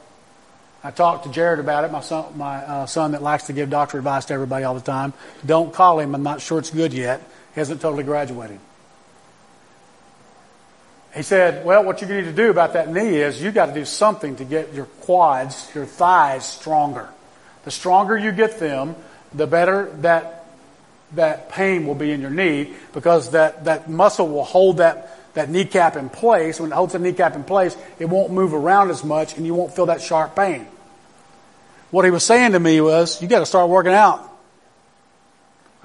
I 0.85 0.91
talked 0.91 1.25
to 1.25 1.31
Jared 1.31 1.59
about 1.59 1.85
it, 1.85 1.91
my 1.91 2.01
son, 2.01 2.37
my 2.37 2.57
uh, 2.57 2.85
son 2.87 3.11
that 3.11 3.21
likes 3.21 3.45
to 3.45 3.53
give 3.53 3.69
doctor 3.69 3.97
advice 3.97 4.25
to 4.25 4.33
everybody 4.33 4.65
all 4.65 4.73
the 4.73 4.81
time. 4.81 5.13
Don't 5.45 5.73
call 5.73 5.99
him. 5.99 6.13
I'm 6.13 6.23
not 6.23 6.41
sure 6.41 6.59
it's 6.59 6.71
good 6.71 6.93
yet. 6.93 7.21
He 7.53 7.61
hasn't 7.61 7.79
totally 7.79 8.03
graduated. 8.03 8.59
He 11.15 11.21
said, 11.21 11.63
well, 11.63 11.83
what 11.83 12.01
you 12.01 12.07
need 12.07 12.23
to 12.23 12.33
do 12.33 12.49
about 12.49 12.73
that 12.73 12.91
knee 12.91 13.17
is 13.17 13.41
you 13.41 13.51
got 13.51 13.67
to 13.67 13.73
do 13.73 13.85
something 13.85 14.35
to 14.37 14.45
get 14.45 14.73
your 14.73 14.85
quads, 14.85 15.69
your 15.75 15.85
thighs 15.85 16.45
stronger. 16.45 17.07
The 17.65 17.71
stronger 17.71 18.17
you 18.17 18.31
get 18.31 18.59
them, 18.59 18.95
the 19.33 19.45
better 19.45 19.91
that, 20.01 20.45
that 21.13 21.49
pain 21.49 21.85
will 21.85 21.95
be 21.95 22.11
in 22.11 22.19
your 22.19 22.31
knee 22.31 22.73
because 22.93 23.31
that, 23.31 23.65
that 23.65 23.89
muscle 23.89 24.27
will 24.27 24.43
hold 24.43 24.77
that, 24.77 25.33
that 25.35 25.49
kneecap 25.49 25.95
in 25.95 26.09
place. 26.09 26.59
When 26.59 26.71
it 26.71 26.75
holds 26.75 26.93
the 26.93 26.99
kneecap 26.99 27.35
in 27.35 27.43
place, 27.43 27.77
it 27.99 28.05
won't 28.05 28.31
move 28.31 28.53
around 28.53 28.89
as 28.89 29.03
much 29.03 29.37
and 29.37 29.45
you 29.45 29.53
won't 29.53 29.75
feel 29.75 29.85
that 29.87 30.01
sharp 30.01 30.35
pain. 30.35 30.65
What 31.91 32.05
he 32.05 32.11
was 32.11 32.23
saying 32.23 32.53
to 32.53 32.59
me 32.59 32.81
was, 32.81 33.21
you 33.21 33.27
got 33.27 33.39
to 33.39 33.45
start 33.45 33.69
working 33.69 33.93
out. 33.93 34.27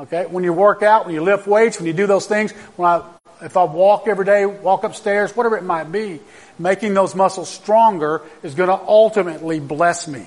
Okay? 0.00 0.24
When 0.24 0.42
you 0.42 0.54
work 0.54 0.82
out, 0.82 1.04
when 1.04 1.14
you 1.14 1.22
lift 1.22 1.46
weights, 1.46 1.76
when 1.76 1.86
you 1.86 1.92
do 1.92 2.06
those 2.06 2.26
things, 2.26 2.52
when 2.76 2.88
I, 2.88 3.02
if 3.42 3.56
I 3.56 3.64
walk 3.64 4.08
every 4.08 4.24
day, 4.24 4.46
walk 4.46 4.84
upstairs, 4.84 5.36
whatever 5.36 5.56
it 5.56 5.64
might 5.64 5.90
be, 5.92 6.20
making 6.58 6.94
those 6.94 7.14
muscles 7.14 7.48
stronger 7.48 8.22
is 8.42 8.54
going 8.54 8.68
to 8.68 8.86
ultimately 8.86 9.60
bless 9.60 10.08
me. 10.08 10.26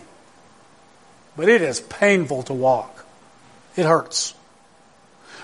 But 1.36 1.50
it 1.50 1.62
is 1.62 1.80
painful 1.82 2.43
to 2.43 2.54
walk. 2.54 3.06
It 3.76 3.86
hurts. 3.86 4.34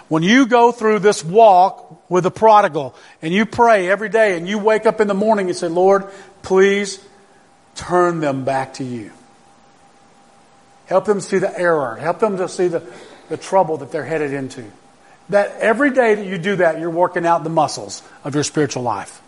When 0.07 0.23
you 0.23 0.47
go 0.47 0.71
through 0.71 0.99
this 0.99 1.23
walk 1.23 2.09
with 2.09 2.23
the 2.23 2.31
prodigal 2.31 2.95
and 3.21 3.33
you 3.33 3.45
pray 3.45 3.89
every 3.89 4.09
day 4.09 4.37
and 4.37 4.47
you 4.47 4.57
wake 4.57 4.85
up 4.85 5.01
in 5.01 5.07
the 5.07 5.13
morning 5.13 5.47
and 5.47 5.55
say, 5.55 5.67
Lord, 5.67 6.05
please 6.43 7.03
turn 7.75 8.21
them 8.21 8.45
back 8.45 8.75
to 8.75 8.83
you. 8.83 9.11
Help 10.85 11.05
them 11.05 11.19
see 11.19 11.39
the 11.39 11.59
error. 11.59 11.95
Help 11.97 12.19
them 12.19 12.37
to 12.37 12.47
see 12.47 12.69
the, 12.69 12.81
the 13.27 13.35
trouble 13.35 13.77
that 13.77 13.91
they're 13.91 14.05
headed 14.05 14.31
into. 14.31 14.63
That 15.29 15.57
every 15.59 15.91
day 15.91 16.15
that 16.15 16.25
you 16.25 16.37
do 16.37 16.57
that, 16.57 16.79
you're 16.79 16.89
working 16.89 17.25
out 17.25 17.43
the 17.43 17.49
muscles 17.49 18.01
of 18.23 18.33
your 18.33 18.43
spiritual 18.43 18.83
life. 18.83 19.21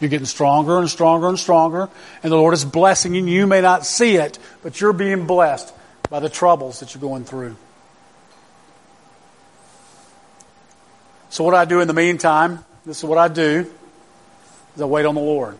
You're 0.00 0.10
getting 0.10 0.26
stronger 0.26 0.78
and 0.78 0.88
stronger 0.88 1.28
and 1.28 1.38
stronger, 1.38 1.88
and 2.22 2.32
the 2.32 2.36
Lord 2.36 2.54
is 2.54 2.64
blessing 2.64 3.14
you. 3.14 3.24
You 3.24 3.46
may 3.46 3.60
not 3.60 3.84
see 3.84 4.16
it, 4.16 4.38
but 4.62 4.80
you're 4.80 4.94
being 4.94 5.26
blessed 5.26 5.72
by 6.08 6.20
the 6.20 6.30
troubles 6.30 6.80
that 6.80 6.94
you're 6.94 7.02
going 7.02 7.24
through. 7.24 7.56
So 11.28 11.44
what 11.44 11.54
I 11.54 11.64
do 11.64 11.80
in 11.80 11.86
the 11.86 11.94
meantime, 11.94 12.64
this 12.84 12.98
is 12.98 13.04
what 13.04 13.18
I 13.18 13.28
do, 13.28 13.70
is 14.74 14.82
I 14.82 14.86
wait 14.86 15.06
on 15.06 15.14
the 15.14 15.20
Lord. 15.20 15.58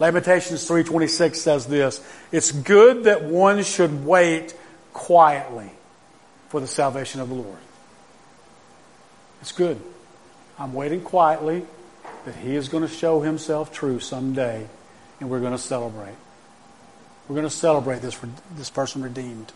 Lamentations 0.00 0.68
3.26 0.68 1.36
says 1.36 1.66
this, 1.66 2.04
It's 2.32 2.52
good 2.52 3.04
that 3.04 3.24
one 3.24 3.62
should 3.62 4.04
wait 4.04 4.56
quietly 4.92 5.70
for 6.48 6.60
the 6.60 6.66
salvation 6.66 7.20
of 7.20 7.28
the 7.28 7.34
Lord. 7.34 7.58
It's 9.40 9.52
good. 9.52 9.80
I'm 10.58 10.74
waiting 10.74 11.00
quietly 11.00 11.64
that 12.24 12.34
He 12.36 12.54
is 12.54 12.68
going 12.68 12.86
to 12.86 12.92
show 12.92 13.20
Himself 13.20 13.72
true 13.72 14.00
someday, 14.00 14.66
and 15.20 15.30
we're 15.30 15.40
going 15.40 15.52
to 15.52 15.58
celebrate. 15.58 16.16
We're 17.28 17.36
going 17.36 17.48
to 17.48 17.54
celebrate 17.54 18.00
this, 18.00 18.18
this 18.56 18.70
person 18.70 19.02
redeemed. 19.02 19.52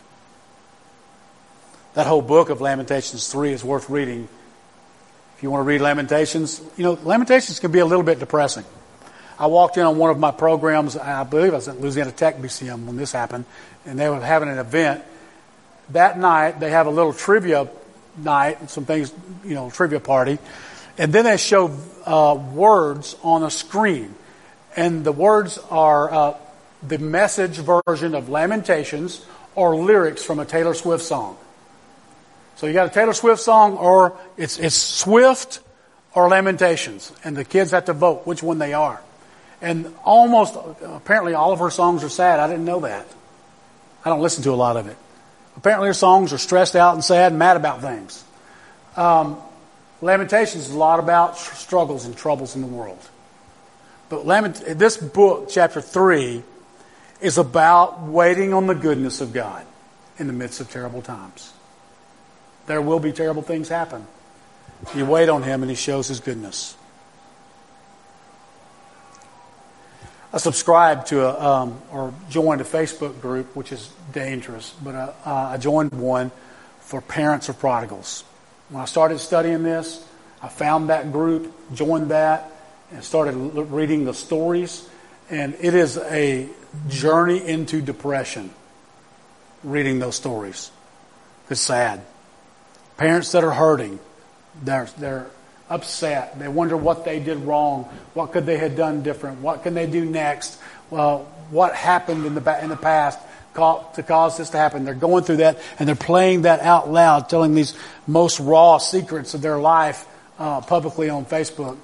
That 1.95 2.07
whole 2.07 2.21
book 2.21 2.49
of 2.49 2.61
Lamentations 2.61 3.27
3 3.31 3.51
is 3.51 3.63
worth 3.63 3.89
reading 3.89 4.27
If 5.37 5.43
you 5.43 5.51
want 5.51 5.61
to 5.61 5.65
read 5.65 5.81
Lamentations, 5.81 6.61
you 6.77 6.83
know, 6.83 6.97
Lamentations 7.03 7.59
can 7.59 7.71
be 7.71 7.79
a 7.79 7.85
little 7.85 8.03
bit 8.03 8.19
depressing. 8.19 8.65
I 9.37 9.47
walked 9.47 9.77
in 9.77 9.83
on 9.83 9.97
one 9.97 10.09
of 10.09 10.19
my 10.19 10.31
programs, 10.31 10.95
I 10.95 11.23
believe 11.23 11.53
I 11.53 11.57
was 11.57 11.67
at 11.67 11.81
Louisiana 11.81 12.11
Tech 12.11 12.37
BCM 12.37 12.85
when 12.85 12.95
this 12.95 13.11
happened, 13.11 13.45
and 13.85 13.99
they 13.99 14.07
were 14.07 14.21
having 14.21 14.49
an 14.49 14.59
event. 14.59 15.03
That 15.89 16.17
night, 16.17 16.59
they 16.59 16.69
have 16.69 16.87
a 16.87 16.91
little 16.91 17.13
trivia 17.13 17.67
night, 18.17 18.59
and 18.59 18.69
some 18.69 18.85
things, 18.85 19.13
you 19.43 19.55
know, 19.55 19.69
trivia 19.69 19.99
party, 19.99 20.37
and 20.97 21.11
then 21.11 21.25
they 21.25 21.37
show 21.37 21.75
uh, 22.05 22.35
words 22.53 23.15
on 23.23 23.43
a 23.43 23.49
screen. 23.49 24.13
And 24.75 25.03
the 25.03 25.11
words 25.11 25.57
are 25.69 26.11
uh, 26.11 26.37
the 26.81 26.97
message 26.97 27.59
version 27.59 28.15
of 28.15 28.29
Lamentations 28.29 29.25
or 29.55 29.75
lyrics 29.75 30.23
from 30.23 30.39
a 30.39 30.45
Taylor 30.45 30.73
Swift 30.73 31.03
song. 31.03 31.37
So 32.55 32.67
you 32.67 32.73
got 32.73 32.87
a 32.87 32.93
Taylor 32.93 33.13
Swift 33.13 33.41
song 33.41 33.77
or 33.77 34.17
it's, 34.37 34.59
it's 34.59 34.75
Swift 34.75 35.59
or 36.13 36.29
Lamentations. 36.29 37.11
And 37.23 37.35
the 37.35 37.45
kids 37.45 37.71
have 37.71 37.85
to 37.85 37.93
vote 37.93 38.25
which 38.25 38.43
one 38.43 38.59
they 38.59 38.73
are. 38.73 39.01
And 39.61 39.93
almost, 40.03 40.55
apparently 40.83 41.33
all 41.33 41.51
of 41.51 41.59
her 41.59 41.69
songs 41.69 42.03
are 42.03 42.09
sad. 42.09 42.39
I 42.39 42.47
didn't 42.47 42.65
know 42.65 42.81
that. 42.81 43.07
I 44.03 44.09
don't 44.09 44.21
listen 44.21 44.43
to 44.43 44.51
a 44.51 44.55
lot 44.55 44.75
of 44.75 44.87
it. 44.87 44.97
Apparently 45.55 45.87
her 45.87 45.93
songs 45.93 46.33
are 46.33 46.37
stressed 46.37 46.75
out 46.75 46.93
and 46.93 47.03
sad 47.03 47.31
and 47.31 47.39
mad 47.39 47.57
about 47.57 47.81
things. 47.81 48.23
Um, 48.95 49.37
Lamentations 50.01 50.67
is 50.67 50.73
a 50.73 50.77
lot 50.77 50.99
about 50.99 51.37
struggles 51.37 52.05
and 52.05 52.15
troubles 52.15 52.55
in 52.55 52.61
the 52.61 52.67
world. 52.67 52.99
But 54.09 54.25
Lament- 54.25 54.63
this 54.77 54.97
book, 54.97 55.47
chapter 55.49 55.79
3, 55.79 56.43
is 57.21 57.37
about 57.37 58.03
waiting 58.03 58.53
on 58.53 58.67
the 58.67 58.75
goodness 58.75 59.21
of 59.21 59.31
God 59.31 59.65
in 60.19 60.27
the 60.27 60.33
midst 60.33 60.59
of 60.59 60.69
terrible 60.69 61.01
times. 61.01 61.53
There 62.67 62.81
will 62.81 62.99
be 62.99 63.13
terrible 63.13 63.41
things 63.41 63.69
happen. 63.69 64.05
You 64.93 65.05
wait 65.05 65.29
on 65.29 65.43
Him 65.43 65.63
and 65.63 65.69
He 65.69 65.75
shows 65.75 66.09
His 66.09 66.19
goodness. 66.19 66.75
I 70.33 70.39
subscribed 70.39 71.07
to 71.07 71.27
a, 71.27 71.39
um, 71.39 71.79
or 71.91 72.11
joined 72.31 72.59
a 72.59 72.63
Facebook 72.63 73.21
group, 73.21 73.55
which 73.55 73.71
is 73.71 73.91
dangerous, 74.13 74.73
but 74.83 74.95
uh, 74.95 75.13
I 75.25 75.57
joined 75.57 75.91
one 75.91 76.31
for 76.79 77.01
parents 77.01 77.49
of 77.49 77.59
prodigals. 77.59 78.23
When 78.69 78.81
I 78.81 78.85
started 78.85 79.19
studying 79.19 79.61
this, 79.61 80.03
I 80.41 80.47
found 80.47 80.89
that 80.89 81.11
group, 81.11 81.53
joined 81.73 82.09
that, 82.09 82.49
and 82.91 83.03
started 83.03 83.35
reading 83.35 84.05
the 84.05 84.13
stories. 84.15 84.89
And 85.29 85.55
it 85.59 85.75
is 85.75 85.97
a 85.97 86.49
journey 86.89 87.45
into 87.45 87.81
depression 87.81 88.49
reading 89.63 89.99
those 89.99 90.15
stories. 90.15 90.71
It's 91.49 91.61
sad. 91.61 92.01
Parents 92.97 93.31
that 93.33 93.43
are 93.43 93.51
hurting, 93.51 93.99
they're, 94.63 94.87
they're 94.97 95.27
upset. 95.69 96.37
They 96.39 96.47
wonder 96.47 96.77
what 96.77 97.05
they 97.05 97.19
did 97.19 97.39
wrong. 97.39 97.83
What 98.13 98.31
could 98.31 98.45
they 98.45 98.57
have 98.57 98.75
done 98.75 99.03
different? 99.03 99.41
What 99.41 99.63
can 99.63 99.73
they 99.73 99.87
do 99.87 100.05
next? 100.05 100.59
Well, 100.89 101.25
what 101.49 101.75
happened 101.75 102.25
in 102.25 102.35
the, 102.35 102.63
in 102.63 102.69
the 102.69 102.75
past 102.75 103.19
to 103.55 104.03
cause 104.05 104.37
this 104.37 104.49
to 104.51 104.57
happen? 104.57 104.85
They're 104.85 104.93
going 104.93 105.23
through 105.23 105.37
that 105.37 105.59
and 105.79 105.87
they're 105.87 105.95
playing 105.95 106.43
that 106.43 106.59
out 106.61 106.91
loud, 106.91 107.29
telling 107.29 107.55
these 107.55 107.75
most 108.07 108.39
raw 108.39 108.77
secrets 108.77 109.33
of 109.33 109.41
their 109.41 109.57
life 109.57 110.05
uh, 110.39 110.61
publicly 110.61 111.09
on 111.09 111.25
Facebook. 111.25 111.77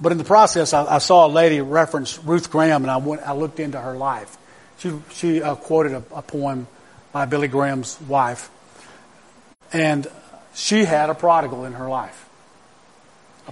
But 0.00 0.12
in 0.12 0.18
the 0.18 0.24
process, 0.24 0.74
I, 0.74 0.96
I, 0.96 0.98
saw 0.98 1.26
a 1.26 1.28
lady 1.28 1.60
reference 1.60 2.18
Ruth 2.18 2.50
Graham, 2.50 2.84
and 2.84 2.90
I 2.90 2.98
went, 2.98 3.22
I 3.22 3.32
looked 3.32 3.60
into 3.60 3.80
her 3.80 3.96
life. 3.96 4.36
She 4.78 4.92
she 5.10 5.42
uh, 5.42 5.54
quoted 5.54 5.92
a, 5.92 6.02
a 6.14 6.22
poem 6.22 6.66
by 7.12 7.24
Billy 7.24 7.48
Graham's 7.48 7.98
wife, 8.02 8.50
and 9.72 10.06
she 10.56 10.86
had 10.86 11.10
a 11.10 11.14
prodigal 11.14 11.66
in 11.66 11.74
her 11.74 11.86
life. 11.86 12.28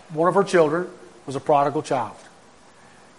One 0.08 0.26
of 0.26 0.34
her 0.34 0.42
children 0.42 0.88
was 1.26 1.36
a 1.36 1.40
prodigal 1.40 1.82
child. 1.82 2.16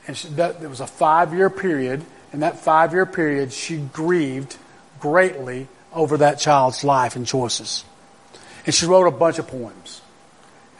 And 0.07 0.17
she, 0.17 0.27
that, 0.29 0.61
it 0.61 0.67
was 0.67 0.79
a 0.79 0.87
five 0.87 1.33
year 1.33 1.51
period. 1.51 2.03
In 2.33 2.39
that 2.39 2.59
five 2.59 2.93
year 2.93 3.05
period, 3.05 3.53
she 3.53 3.77
grieved 3.77 4.57
greatly 4.99 5.67
over 5.93 6.17
that 6.17 6.39
child's 6.39 6.83
life 6.83 7.15
and 7.15 7.27
choices. 7.27 7.85
And 8.65 8.73
she 8.73 8.87
wrote 8.87 9.05
a 9.05 9.11
bunch 9.11 9.37
of 9.37 9.47
poems. 9.47 10.01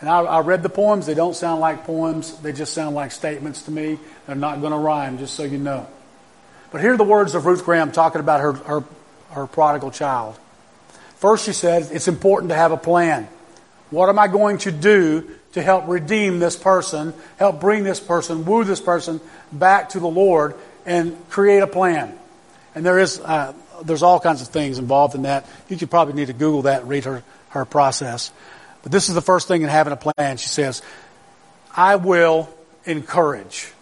And 0.01 0.09
I, 0.09 0.21
I 0.21 0.39
read 0.39 0.63
the 0.63 0.69
poems. 0.69 1.05
They 1.05 1.13
don't 1.13 1.35
sound 1.35 1.61
like 1.61 1.85
poems, 1.85 2.35
they 2.39 2.53
just 2.53 2.73
sound 2.73 2.95
like 2.95 3.11
statements 3.11 3.61
to 3.63 3.71
me. 3.71 3.99
They're 4.25 4.35
not 4.35 4.61
going 4.61 4.73
to 4.73 4.79
rhyme, 4.79 5.19
just 5.19 5.35
so 5.35 5.43
you 5.43 5.59
know. 5.59 5.87
But 6.71 6.81
here 6.81 6.93
are 6.93 6.97
the 6.97 7.03
words 7.03 7.35
of 7.35 7.45
Ruth 7.45 7.63
Graham 7.63 7.91
talking 7.91 8.19
about 8.19 8.41
her, 8.41 8.53
her, 8.53 8.83
her 9.29 9.45
prodigal 9.45 9.91
child. 9.91 10.39
First, 11.25 11.45
she 11.45 11.53
said, 11.53 11.89
it's 11.91 12.07
important 12.07 12.51
to 12.51 12.55
have 12.55 12.71
a 12.71 12.77
plan. 12.77 13.27
What 13.89 14.09
am 14.09 14.19
I 14.19 14.27
going 14.27 14.59
to 14.59 14.71
do 14.71 15.27
to 15.53 15.61
help 15.63 15.87
redeem 15.87 16.37
this 16.37 16.55
person, 16.55 17.15
help 17.37 17.59
bring 17.59 17.83
this 17.83 17.99
person, 17.99 18.45
woo 18.45 18.63
this 18.63 18.79
person 18.79 19.19
back 19.51 19.89
to 19.89 19.99
the 19.99 20.07
Lord, 20.07 20.53
and 20.85 21.17
create 21.31 21.63
a 21.63 21.67
plan? 21.67 22.15
And 22.75 22.85
there 22.85 22.99
is, 22.99 23.19
uh, 23.19 23.53
there's 23.83 24.03
all 24.03 24.19
kinds 24.19 24.43
of 24.43 24.49
things 24.49 24.77
involved 24.77 25.15
in 25.15 25.23
that. 25.23 25.47
You 25.67 25.77
could 25.77 25.89
probably 25.89 26.13
need 26.13 26.27
to 26.27 26.33
Google 26.33 26.61
that 26.61 26.81
and 26.81 26.89
read 26.91 27.05
her, 27.05 27.23
her 27.49 27.65
process. 27.65 28.31
But 28.83 28.91
this 28.91 29.09
is 29.09 29.15
the 29.15 29.21
first 29.21 29.47
thing 29.47 29.63
in 29.63 29.69
having 29.69 29.93
a 29.93 29.97
plan. 29.97 30.37
She 30.37 30.49
says, 30.49 30.83
I 31.75 31.95
will 31.95 32.55
encourage. 32.83 33.73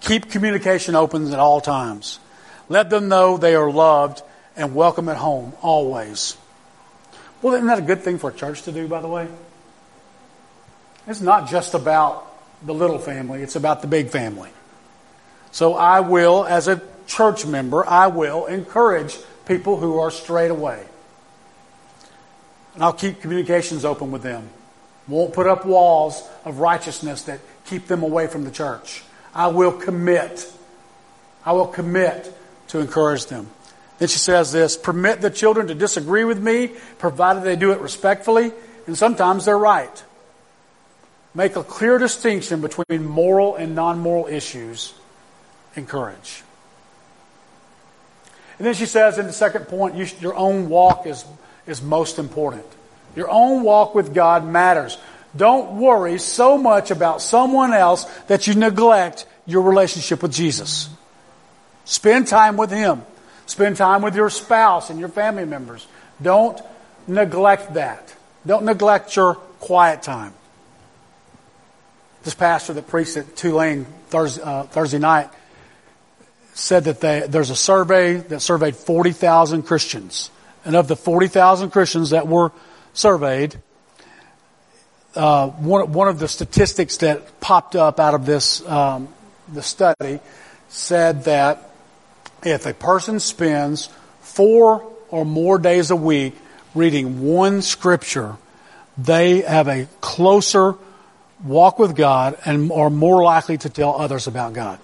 Keep 0.00 0.30
communication 0.32 0.94
open 0.94 1.32
at 1.32 1.38
all 1.38 1.62
times. 1.62 2.20
Let 2.68 2.90
them 2.90 3.08
know 3.08 3.38
they 3.38 3.54
are 3.54 3.70
loved 3.70 4.20
and 4.58 4.74
welcome 4.74 5.08
at 5.08 5.16
home 5.16 5.54
always. 5.62 6.36
Well, 7.40 7.54
isn't 7.54 7.68
that 7.68 7.78
a 7.78 7.82
good 7.82 8.02
thing 8.02 8.18
for 8.18 8.30
a 8.30 8.34
church 8.34 8.62
to 8.62 8.72
do, 8.72 8.88
by 8.88 9.00
the 9.00 9.08
way? 9.08 9.28
It's 11.06 11.20
not 11.20 11.48
just 11.48 11.74
about 11.74 12.26
the 12.66 12.74
little 12.74 12.98
family, 12.98 13.42
it's 13.42 13.56
about 13.56 13.80
the 13.80 13.86
big 13.86 14.10
family. 14.10 14.50
So 15.52 15.74
I 15.74 16.00
will, 16.00 16.44
as 16.44 16.68
a 16.68 16.82
church 17.06 17.46
member, 17.46 17.86
I 17.88 18.08
will 18.08 18.46
encourage 18.46 19.16
people 19.46 19.78
who 19.78 19.98
are 20.00 20.10
straight 20.10 20.50
away. 20.50 20.84
And 22.74 22.82
I'll 22.82 22.92
keep 22.92 23.20
communications 23.20 23.84
open 23.84 24.10
with 24.10 24.22
them. 24.22 24.50
Won't 25.06 25.32
put 25.32 25.46
up 25.46 25.64
walls 25.64 26.22
of 26.44 26.58
righteousness 26.58 27.22
that 27.22 27.40
keep 27.64 27.86
them 27.86 28.02
away 28.02 28.26
from 28.26 28.44
the 28.44 28.50
church. 28.50 29.02
I 29.34 29.46
will 29.46 29.72
commit. 29.72 30.52
I 31.44 31.52
will 31.52 31.66
commit 31.66 32.36
to 32.68 32.80
encourage 32.80 33.26
them. 33.26 33.48
Then 33.98 34.08
she 34.08 34.18
says 34.18 34.52
this, 34.52 34.76
permit 34.76 35.20
the 35.20 35.30
children 35.30 35.66
to 35.68 35.74
disagree 35.74 36.24
with 36.24 36.40
me, 36.40 36.72
provided 36.98 37.42
they 37.42 37.56
do 37.56 37.72
it 37.72 37.80
respectfully, 37.80 38.52
and 38.86 38.96
sometimes 38.96 39.44
they're 39.44 39.58
right. 39.58 40.04
Make 41.34 41.56
a 41.56 41.64
clear 41.64 41.98
distinction 41.98 42.60
between 42.60 43.04
moral 43.04 43.56
and 43.56 43.74
non 43.74 43.98
moral 43.98 44.26
issues. 44.26 44.94
Encourage. 45.76 46.42
And 48.58 48.66
then 48.66 48.74
she 48.74 48.86
says 48.86 49.18
in 49.18 49.26
the 49.26 49.32
second 49.32 49.66
point, 49.66 49.94
you, 49.94 50.06
your 50.20 50.34
own 50.34 50.68
walk 50.68 51.06
is, 51.06 51.24
is 51.66 51.80
most 51.80 52.18
important. 52.18 52.64
Your 53.14 53.30
own 53.30 53.62
walk 53.62 53.94
with 53.94 54.14
God 54.14 54.44
matters. 54.44 54.98
Don't 55.36 55.76
worry 55.76 56.18
so 56.18 56.58
much 56.58 56.90
about 56.90 57.22
someone 57.22 57.72
else 57.72 58.04
that 58.26 58.46
you 58.46 58.54
neglect 58.54 59.26
your 59.46 59.62
relationship 59.62 60.22
with 60.22 60.32
Jesus. 60.32 60.88
Spend 61.84 62.26
time 62.26 62.56
with 62.56 62.70
Him. 62.70 63.02
Spend 63.48 63.78
time 63.78 64.02
with 64.02 64.14
your 64.14 64.28
spouse 64.28 64.90
and 64.90 65.00
your 65.00 65.08
family 65.08 65.46
members. 65.46 65.86
Don't 66.20 66.60
neglect 67.06 67.74
that. 67.74 68.14
Don't 68.46 68.64
neglect 68.64 69.16
your 69.16 69.36
quiet 69.58 70.02
time. 70.02 70.34
This 72.24 72.34
pastor 72.34 72.74
that 72.74 72.88
preached 72.88 73.16
at 73.16 73.36
Tulane 73.36 73.86
Thursday, 74.08 74.42
uh, 74.42 74.64
Thursday 74.64 74.98
night 74.98 75.30
said 76.52 76.84
that 76.84 77.00
they, 77.00 77.24
there's 77.26 77.48
a 77.48 77.56
survey 77.56 78.16
that 78.16 78.40
surveyed 78.40 78.76
40,000 78.76 79.62
Christians. 79.62 80.30
And 80.66 80.76
of 80.76 80.86
the 80.86 80.96
40,000 80.96 81.70
Christians 81.70 82.10
that 82.10 82.28
were 82.28 82.52
surveyed, 82.92 83.56
uh, 85.14 85.48
one, 85.48 85.90
one 85.94 86.08
of 86.08 86.18
the 86.18 86.28
statistics 86.28 86.98
that 86.98 87.40
popped 87.40 87.76
up 87.76 87.98
out 87.98 88.12
of 88.12 88.26
this 88.26 88.66
um, 88.68 89.08
the 89.50 89.62
study 89.62 90.20
said 90.68 91.24
that 91.24 91.67
if 92.44 92.66
a 92.66 92.74
person 92.74 93.20
spends 93.20 93.88
four 94.20 94.90
or 95.10 95.24
more 95.24 95.58
days 95.58 95.90
a 95.90 95.96
week 95.96 96.34
reading 96.74 97.22
one 97.22 97.62
scripture, 97.62 98.36
they 98.96 99.40
have 99.40 99.68
a 99.68 99.88
closer 100.00 100.74
walk 101.44 101.78
with 101.78 101.96
God 101.96 102.36
and 102.44 102.70
are 102.72 102.90
more 102.90 103.22
likely 103.22 103.58
to 103.58 103.68
tell 103.68 104.00
others 104.00 104.26
about 104.26 104.52
God. 104.52 104.78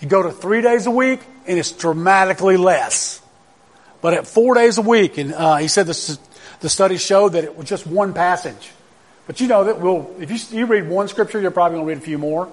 You 0.00 0.08
go 0.08 0.22
to 0.22 0.30
three 0.30 0.62
days 0.62 0.86
a 0.86 0.90
week 0.90 1.20
and 1.46 1.58
it's 1.58 1.72
dramatically 1.72 2.56
less. 2.56 3.20
But 4.00 4.14
at 4.14 4.26
four 4.26 4.54
days 4.54 4.78
a 4.78 4.82
week, 4.82 5.18
and 5.18 5.34
uh, 5.34 5.56
he 5.56 5.66
said 5.66 5.86
this, 5.86 6.18
the 6.60 6.68
study 6.68 6.98
showed 6.98 7.30
that 7.30 7.44
it 7.44 7.56
was 7.56 7.68
just 7.68 7.86
one 7.86 8.14
passage. 8.14 8.70
But 9.26 9.40
you 9.40 9.48
know 9.48 9.64
that 9.64 9.80
we'll, 9.80 10.14
if 10.20 10.30
you, 10.30 10.58
you 10.58 10.66
read 10.66 10.88
one 10.88 11.08
scripture, 11.08 11.40
you're 11.40 11.50
probably 11.50 11.76
going 11.76 11.86
to 11.86 11.94
read 11.94 11.98
a 11.98 12.04
few 12.04 12.18
more. 12.18 12.50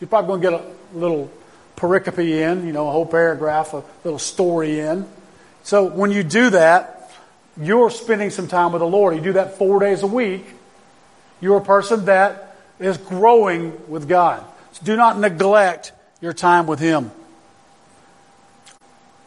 You're 0.00 0.08
probably 0.08 0.40
going 0.40 0.40
to 0.40 0.50
get 0.50 0.74
a 0.94 0.98
little 0.98 1.30
pericope 1.76 2.18
in, 2.18 2.66
you 2.66 2.72
know, 2.72 2.88
a 2.88 2.92
whole 2.92 3.06
paragraph, 3.06 3.72
a 3.72 3.82
little 4.04 4.18
story 4.18 4.80
in. 4.80 5.06
So 5.62 5.84
when 5.84 6.10
you 6.10 6.22
do 6.22 6.50
that, 6.50 7.10
you're 7.60 7.90
spending 7.90 8.30
some 8.30 8.48
time 8.48 8.72
with 8.72 8.80
the 8.80 8.86
Lord. 8.86 9.16
You 9.16 9.22
do 9.22 9.32
that 9.34 9.58
four 9.58 9.80
days 9.80 10.02
a 10.02 10.06
week. 10.06 10.44
You're 11.40 11.58
a 11.58 11.64
person 11.64 12.06
that 12.06 12.56
is 12.78 12.96
growing 12.98 13.88
with 13.88 14.08
God. 14.08 14.44
So 14.72 14.84
do 14.84 14.96
not 14.96 15.18
neglect 15.18 15.92
your 16.20 16.32
time 16.32 16.66
with 16.66 16.80
Him. 16.80 17.10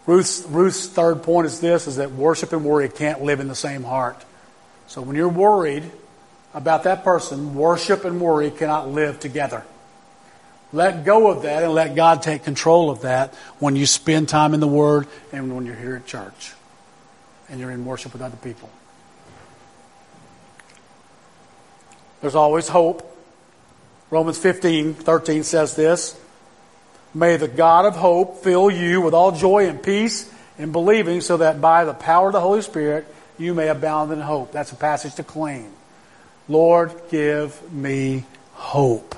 Ruth's, 0.05 0.43
Ruth's 0.43 0.87
third 0.87 1.23
point 1.23 1.47
is 1.47 1.59
this, 1.59 1.85
is 1.87 1.97
that 1.97 2.11
worship 2.11 2.53
and 2.53 2.63
worry 2.63 2.87
can't 2.87 3.23
live 3.23 3.39
in 3.39 3.47
the 3.47 3.55
same 3.55 3.83
heart. 3.83 4.23
So 4.87 5.01
when 5.01 5.15
you're 5.15 5.27
worried 5.27 5.83
about 6.53 6.83
that 6.83 7.03
person, 7.03 7.55
worship 7.55 8.05
and 8.05 8.19
worry 8.21 8.49
cannot 8.49 8.89
live 8.89 9.19
together. 9.19 9.63
Let 10.73 11.05
go 11.05 11.31
of 11.31 11.43
that 11.43 11.63
and 11.63 11.73
let 11.73 11.95
God 11.95 12.21
take 12.21 12.43
control 12.43 12.89
of 12.89 13.01
that 13.01 13.33
when 13.59 13.75
you 13.75 13.85
spend 13.85 14.27
time 14.27 14.53
in 14.53 14.59
the 14.59 14.67
Word 14.67 15.07
and 15.31 15.55
when 15.55 15.65
you're 15.65 15.75
here 15.75 15.95
at 15.95 16.05
church 16.05 16.53
and 17.49 17.59
you're 17.59 17.71
in 17.71 17.85
worship 17.85 18.13
with 18.13 18.21
other 18.21 18.37
people. 18.37 18.69
There's 22.21 22.35
always 22.35 22.67
hope. 22.67 23.15
Romans 24.09 24.37
15, 24.37 24.93
13 24.93 25.43
says 25.43 25.75
this. 25.75 26.19
May 27.13 27.37
the 27.37 27.47
God 27.47 27.85
of 27.85 27.95
hope 27.95 28.43
fill 28.43 28.69
you 28.69 29.01
with 29.01 29.13
all 29.13 29.31
joy 29.31 29.67
and 29.67 29.81
peace 29.81 30.31
in 30.57 30.71
believing 30.71 31.21
so 31.21 31.37
that 31.37 31.61
by 31.61 31.85
the 31.85 31.93
power 31.93 32.27
of 32.27 32.33
the 32.33 32.41
Holy 32.41 32.61
Spirit 32.61 33.07
you 33.37 33.53
may 33.53 33.69
abound 33.69 34.11
in 34.11 34.19
hope. 34.19 34.51
That's 34.51 34.71
a 34.71 34.75
passage 34.75 35.15
to 35.15 35.23
claim. 35.23 35.71
Lord, 36.49 36.91
give 37.09 37.71
me 37.71 38.25
hope. 38.53 39.16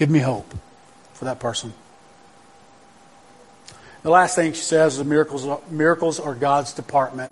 Give 0.00 0.08
me 0.08 0.20
hope 0.20 0.54
for 1.12 1.26
that 1.26 1.40
person. 1.40 1.74
The 4.02 4.08
last 4.08 4.34
thing 4.34 4.54
she 4.54 4.62
says 4.62 4.98
is 4.98 5.04
miracles, 5.04 5.46
miracles 5.70 6.18
are 6.18 6.34
God's 6.34 6.72
department. 6.72 7.30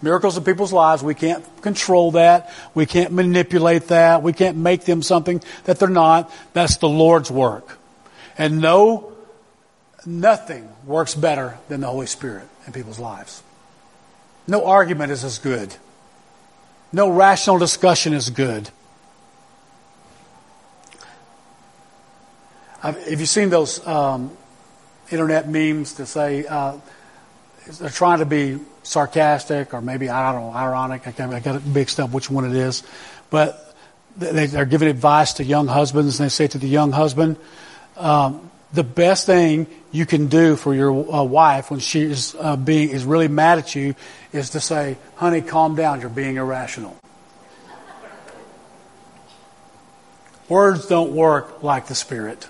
Miracles 0.00 0.38
in 0.38 0.44
people's 0.44 0.72
lives, 0.72 1.02
we 1.02 1.14
can't 1.14 1.44
control 1.60 2.12
that. 2.12 2.50
We 2.72 2.86
can't 2.86 3.12
manipulate 3.12 3.88
that. 3.88 4.22
We 4.22 4.32
can't 4.32 4.56
make 4.56 4.86
them 4.86 5.02
something 5.02 5.42
that 5.64 5.78
they're 5.78 5.88
not. 5.88 6.32
That's 6.54 6.78
the 6.78 6.88
Lord's 6.88 7.30
work. 7.30 7.78
And 8.38 8.62
no, 8.62 9.12
nothing 10.06 10.70
works 10.86 11.14
better 11.14 11.58
than 11.68 11.82
the 11.82 11.88
Holy 11.88 12.06
Spirit 12.06 12.48
in 12.66 12.72
people's 12.72 12.98
lives. 12.98 13.42
No 14.46 14.64
argument 14.64 15.12
is 15.12 15.22
as 15.22 15.38
good. 15.38 15.74
No 16.94 17.10
rational 17.10 17.58
discussion 17.58 18.14
is 18.14 18.30
good. 18.30 18.70
Have 22.80 23.20
you 23.20 23.26
seen 23.26 23.50
those 23.50 23.84
um, 23.86 24.36
internet 25.10 25.48
memes 25.48 25.94
that 25.94 26.06
say 26.06 26.46
uh, 26.46 26.76
they're 27.80 27.90
trying 27.90 28.20
to 28.20 28.26
be 28.26 28.58
sarcastic 28.82 29.74
or 29.74 29.80
maybe 29.80 30.08
I 30.08 30.32
don't 30.32 30.42
know 30.42 30.52
ironic? 30.52 31.06
I, 31.06 31.12
can't, 31.12 31.32
I 31.32 31.40
got 31.40 31.64
mixed 31.66 31.98
up 31.98 32.10
which 32.10 32.30
one 32.30 32.44
it 32.44 32.54
is, 32.54 32.82
but 33.30 33.74
they, 34.16 34.46
they're 34.46 34.64
giving 34.64 34.88
advice 34.88 35.34
to 35.34 35.44
young 35.44 35.66
husbands, 35.66 36.18
and 36.18 36.26
they 36.26 36.30
say 36.30 36.46
to 36.48 36.58
the 36.58 36.68
young 36.68 36.92
husband, 36.92 37.36
um, 37.96 38.50
"The 38.72 38.84
best 38.84 39.26
thing 39.26 39.66
you 39.92 40.06
can 40.06 40.26
do 40.26 40.56
for 40.56 40.74
your 40.74 40.92
uh, 40.92 41.22
wife 41.22 41.70
when 41.70 41.80
she 41.80 42.02
is 42.02 42.36
uh, 42.38 42.56
being 42.56 42.90
is 42.90 43.04
really 43.04 43.28
mad 43.28 43.58
at 43.58 43.74
you 43.74 43.94
is 44.32 44.50
to 44.50 44.60
say, 44.60 44.96
"Honey, 45.16 45.40
calm 45.40 45.76
down. 45.76 46.00
You're 46.00 46.10
being 46.10 46.36
irrational." 46.36 46.96
Words 50.48 50.86
don't 50.86 51.12
work 51.12 51.62
like 51.62 51.86
the 51.86 51.94
Spirit. 51.94 52.48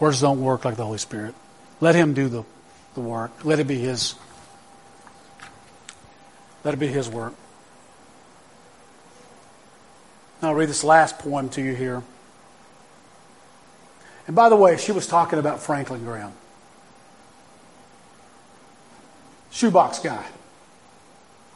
Words 0.00 0.20
don't 0.20 0.40
work 0.40 0.64
like 0.64 0.76
the 0.76 0.84
Holy 0.84 0.98
Spirit. 0.98 1.34
Let 1.80 1.94
Him 1.94 2.14
do 2.14 2.28
the, 2.28 2.44
the 2.94 3.00
work. 3.00 3.44
Let 3.44 3.58
it 3.58 3.66
be 3.66 3.78
His. 3.78 4.14
Let 6.64 6.74
it 6.74 6.78
be 6.78 6.86
His 6.86 7.08
work. 7.08 7.34
Now 10.40 10.48
I'll 10.48 10.54
read 10.54 10.68
this 10.68 10.84
last 10.84 11.18
poem 11.18 11.48
to 11.50 11.62
you 11.62 11.74
here. 11.74 12.02
And 14.26 14.36
by 14.36 14.48
the 14.48 14.56
way, 14.56 14.76
she 14.76 14.92
was 14.92 15.06
talking 15.06 15.38
about 15.38 15.60
Franklin 15.60 16.04
Graham. 16.04 16.32
Shoebox 19.50 20.00
guy. 20.00 20.24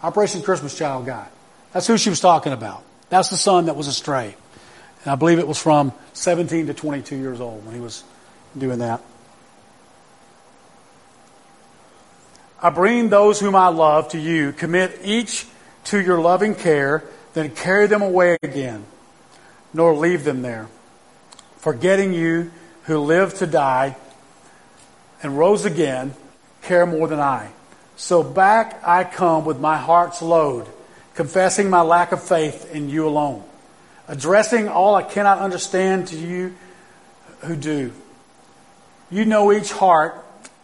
Operation 0.03 0.43
Christmas 0.43 0.77
Child 0.77 1.07
guy. 1.07 1.29
That's 1.73 1.87
who 1.87 1.97
she 1.97 2.11
was 2.11 2.19
talking 2.19 2.53
about. 2.53 2.83
That's 3.09 3.29
the 3.29 3.37
son 3.37 3.67
that 3.67 3.77
was 3.77 3.87
astray. 3.87 4.35
And 5.05 5.13
I 5.13 5.17
believe 5.17 5.39
it 5.39 5.47
was 5.47 5.59
from 5.59 5.93
17 6.15 6.67
to 6.67 6.75
22 6.75 7.17
years 7.17 7.41
old 7.41 7.65
when 7.65 7.75
he 7.75 7.81
was 7.81 8.03
doing 8.57 8.79
that. 8.79 9.03
I 12.61 12.71
bring 12.71 13.09
those 13.09 13.41
whom 13.41 13.57
I 13.57 13.69
love 13.69 14.11
to 14.11 14.19
you. 14.19 14.53
Commit 14.53 15.01
each 15.03 15.47
to 15.85 16.01
your 16.01 16.21
loving 16.21 16.55
care, 16.55 17.03
then 17.35 17.51
carry 17.51 17.89
them 17.89 18.03
away 18.03 18.37
again, 18.43 18.85
nor 19.75 19.95
leave 19.95 20.23
them 20.23 20.43
there. 20.43 20.69
Forgetting 21.57 22.13
you 22.13 22.53
who 22.85 22.99
lived 22.99 23.37
to 23.37 23.47
die 23.47 23.97
and 25.23 25.37
rose 25.37 25.65
again, 25.65 26.15
care 26.63 26.87
more 26.87 27.09
than 27.09 27.19
I. 27.19 27.51
So 27.97 28.23
back 28.23 28.81
I 28.87 29.05
come 29.05 29.45
with 29.45 29.59
my 29.59 29.77
heart's 29.77 30.23
load, 30.23 30.67
confessing 31.15 31.69
my 31.69 31.83
lack 31.83 32.13
of 32.13 32.23
faith 32.23 32.73
in 32.73 32.89
you 32.89 33.07
alone, 33.09 33.43
addressing 34.07 34.69
all 34.69 34.95
I 34.95 35.03
cannot 35.03 35.39
understand 35.39 36.09
to 36.09 36.17
you 36.17 36.55
who 37.41 37.57
do. 37.57 37.93
You 39.13 39.27
know 39.27 39.53
each 39.53 39.71
heart, 39.71 40.15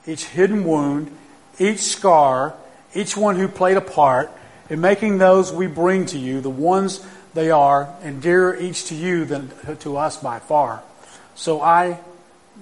each 0.06 0.24
hidden 0.24 0.64
wound, 0.64 1.14
each 1.58 1.80
scar, 1.80 2.54
each 2.94 3.14
one 3.14 3.36
who 3.36 3.46
played 3.46 3.76
a 3.76 3.82
part 3.82 4.32
in 4.70 4.80
making 4.80 5.18
those 5.18 5.52
we 5.52 5.66
bring 5.66 6.06
to 6.06 6.18
you 6.18 6.40
the 6.40 6.48
ones 6.48 7.06
they 7.34 7.50
are, 7.50 7.94
and 8.02 8.22
dearer 8.22 8.56
each 8.56 8.86
to 8.86 8.94
you 8.94 9.26
than 9.26 9.50
to 9.80 9.98
us 9.98 10.16
by 10.16 10.38
far. 10.38 10.82
So 11.34 11.60
I 11.60 12.00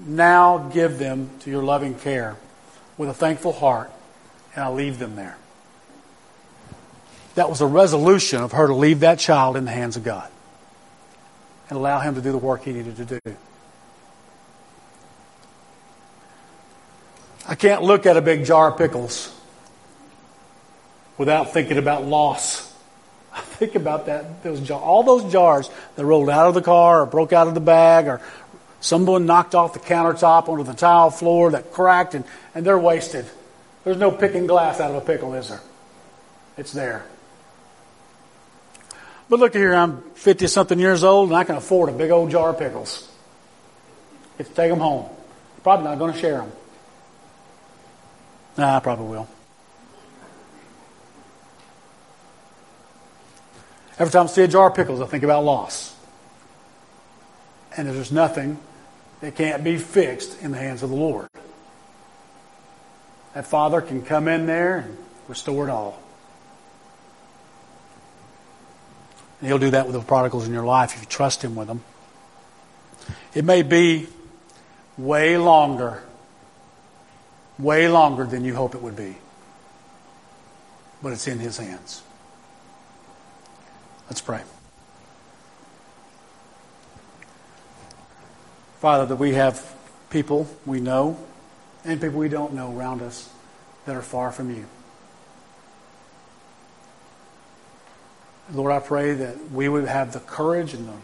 now 0.04 0.58
give 0.74 0.98
them 0.98 1.30
to 1.40 1.50
your 1.50 1.62
loving 1.62 1.94
care 1.94 2.36
with 2.98 3.08
a 3.08 3.14
thankful 3.14 3.52
heart, 3.52 3.90
and 4.56 4.64
I 4.64 4.68
leave 4.70 4.98
them 4.98 5.14
there. 5.14 5.38
That 7.36 7.48
was 7.48 7.60
a 7.60 7.66
resolution 7.66 8.42
of 8.42 8.52
her 8.52 8.66
to 8.66 8.74
leave 8.74 9.00
that 9.00 9.20
child 9.20 9.56
in 9.56 9.64
the 9.64 9.70
hands 9.70 9.96
of 9.96 10.02
God 10.02 10.28
and 11.70 11.78
allow 11.78 12.00
him 12.00 12.16
to 12.16 12.20
do 12.20 12.32
the 12.32 12.38
work 12.38 12.64
he 12.64 12.72
needed 12.72 12.96
to 12.96 13.04
do. 13.04 13.36
I 17.48 17.54
can't 17.54 17.82
look 17.82 18.06
at 18.06 18.16
a 18.16 18.20
big 18.20 18.44
jar 18.44 18.72
of 18.72 18.78
pickles 18.78 19.32
without 21.16 21.52
thinking 21.52 21.78
about 21.78 22.04
loss. 22.04 22.72
I 23.32 23.40
think 23.40 23.74
about 23.74 24.06
that. 24.06 24.42
Those 24.42 24.60
jar, 24.60 24.80
all 24.80 25.02
those 25.02 25.30
jars 25.32 25.70
that 25.94 26.04
rolled 26.04 26.28
out 26.28 26.48
of 26.48 26.54
the 26.54 26.62
car 26.62 27.02
or 27.02 27.06
broke 27.06 27.32
out 27.32 27.46
of 27.48 27.54
the 27.54 27.60
bag 27.60 28.08
or 28.08 28.20
someone 28.80 29.26
knocked 29.26 29.54
off 29.54 29.74
the 29.74 29.78
countertop 29.78 30.48
onto 30.48 30.64
the 30.64 30.74
tile 30.74 31.10
floor 31.10 31.52
that 31.52 31.72
cracked 31.72 32.14
and, 32.14 32.24
and 32.54 32.66
they're 32.66 32.78
wasted. 32.78 33.26
There's 33.84 33.98
no 33.98 34.10
picking 34.10 34.46
glass 34.46 34.80
out 34.80 34.90
of 34.90 34.96
a 34.96 35.06
pickle, 35.06 35.34
is 35.34 35.48
there? 35.48 35.60
It's 36.56 36.72
there. 36.72 37.04
But 39.28 39.38
look 39.38 39.54
here, 39.54 39.74
I'm 39.74 40.02
50 40.14 40.46
something 40.46 40.78
years 40.78 41.04
old 41.04 41.30
and 41.30 41.36
I 41.36 41.44
can 41.44 41.56
afford 41.56 41.90
a 41.90 41.92
big 41.92 42.10
old 42.10 42.30
jar 42.30 42.50
of 42.50 42.58
pickles. 42.58 43.08
Get 44.38 44.48
to 44.48 44.54
take 44.54 44.70
them 44.70 44.80
home. 44.80 45.08
Probably 45.62 45.84
not 45.84 45.98
going 45.98 46.12
to 46.12 46.18
share 46.18 46.38
them. 46.38 46.52
Nah, 48.56 48.76
I 48.76 48.80
probably 48.80 49.06
will. 49.06 49.28
Every 53.98 54.12
time 54.12 54.24
I 54.24 54.26
see 54.26 54.42
a 54.42 54.48
jar 54.48 54.68
of 54.68 54.74
pickles, 54.74 55.00
I 55.00 55.06
think 55.06 55.24
about 55.24 55.44
loss. 55.44 55.94
And 57.76 57.88
there's 57.88 58.12
nothing 58.12 58.58
that 59.20 59.34
can't 59.34 59.64
be 59.64 59.78
fixed 59.78 60.40
in 60.42 60.50
the 60.50 60.58
hands 60.58 60.82
of 60.82 60.90
the 60.90 60.96
Lord. 60.96 61.28
That 63.34 63.46
Father 63.46 63.80
can 63.80 64.02
come 64.02 64.28
in 64.28 64.46
there 64.46 64.78
and 64.78 64.96
restore 65.28 65.68
it 65.68 65.70
all. 65.70 66.00
And 69.40 69.48
He'll 69.48 69.58
do 69.58 69.70
that 69.70 69.86
with 69.86 69.94
the 69.94 70.00
prodigals 70.00 70.46
in 70.46 70.54
your 70.54 70.64
life 70.64 70.94
if 70.94 71.00
you 71.00 71.06
trust 71.06 71.42
Him 71.42 71.54
with 71.54 71.68
them. 71.68 71.82
It 73.34 73.44
may 73.44 73.62
be 73.62 74.08
way 74.96 75.36
longer, 75.36 76.02
way 77.58 77.88
longer 77.88 78.24
than 78.24 78.44
you 78.44 78.54
hope 78.54 78.74
it 78.74 78.82
would 78.82 78.96
be, 78.96 79.16
but 81.02 81.12
it's 81.12 81.26
in 81.26 81.38
His 81.38 81.56
hands. 81.56 82.02
Let's 84.08 84.20
pray. 84.20 84.42
Father, 88.78 89.06
that 89.06 89.16
we 89.16 89.32
have 89.32 89.74
people 90.10 90.48
we 90.64 90.80
know 90.80 91.18
and 91.84 92.00
people 92.00 92.18
we 92.18 92.28
don't 92.28 92.52
know 92.52 92.76
around 92.76 93.02
us 93.02 93.30
that 93.84 93.96
are 93.96 94.02
far 94.02 94.30
from 94.30 94.54
you. 94.54 94.66
Lord, 98.52 98.72
I 98.72 98.78
pray 98.78 99.14
that 99.14 99.50
we 99.50 99.68
would 99.68 99.86
have 99.88 100.12
the 100.12 100.20
courage 100.20 100.72
and 100.72 100.88
the 100.88 100.94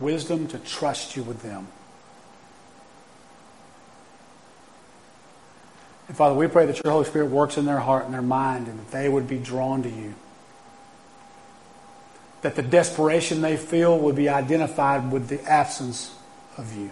wisdom 0.00 0.48
to 0.48 0.58
trust 0.58 1.16
you 1.16 1.22
with 1.22 1.42
them. 1.42 1.68
And 6.10 6.16
Father, 6.16 6.34
we 6.34 6.48
pray 6.48 6.66
that 6.66 6.82
your 6.82 6.92
Holy 6.92 7.04
Spirit 7.04 7.26
works 7.26 7.56
in 7.56 7.66
their 7.66 7.78
heart 7.78 8.04
and 8.04 8.12
their 8.12 8.20
mind 8.20 8.66
and 8.66 8.80
that 8.80 8.90
they 8.90 9.08
would 9.08 9.28
be 9.28 9.38
drawn 9.38 9.84
to 9.84 9.88
you 9.88 10.12
that 12.42 12.56
the 12.56 12.62
desperation 12.62 13.42
they 13.42 13.56
feel 13.56 13.96
would 13.96 14.16
be 14.16 14.28
identified 14.28 15.12
with 15.12 15.28
the 15.28 15.40
absence 15.44 16.12
of 16.56 16.76
you. 16.76 16.90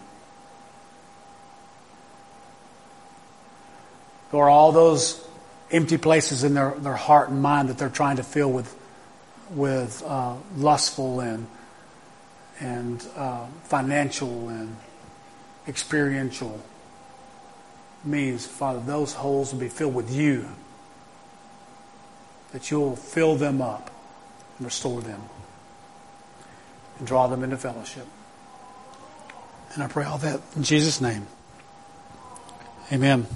Or 4.31 4.49
all 4.49 4.71
those 4.71 5.27
empty 5.73 5.99
places 5.99 6.45
in 6.45 6.55
their, 6.55 6.77
their 6.79 6.95
heart 6.95 7.29
and 7.29 7.43
mind 7.43 7.71
that 7.71 7.79
they're 7.79 7.89
trying 7.89 8.19
to 8.19 8.23
fill 8.23 8.53
with, 8.53 8.73
with 9.51 10.01
uh, 10.07 10.37
lustful 10.55 11.19
and, 11.19 11.49
and 12.61 13.05
uh, 13.17 13.47
financial 13.65 14.49
and 14.49 14.77
experiential 15.67 16.63
means, 18.05 18.47
Father, 18.47 18.81
those 18.81 19.15
holes 19.15 19.53
will 19.53 19.61
be 19.61 19.69
filled 19.69 19.95
with 19.95 20.11
you. 20.13 20.49
That 22.53 22.71
you'll 22.71 22.97
fill 22.97 23.37
them 23.37 23.61
up 23.61 23.91
and 24.57 24.65
restore 24.65 25.01
them 25.01 25.23
and 26.99 27.07
draw 27.07 27.27
them 27.27 27.45
into 27.45 27.57
fellowship. 27.57 28.07
And 29.75 29.83
I 29.83 29.89
pray 29.89 30.05
all 30.05 30.19
that 30.19 30.41
in 30.57 30.63
Jesus' 30.63 31.01
name. 31.01 31.27
Amen. 32.91 33.27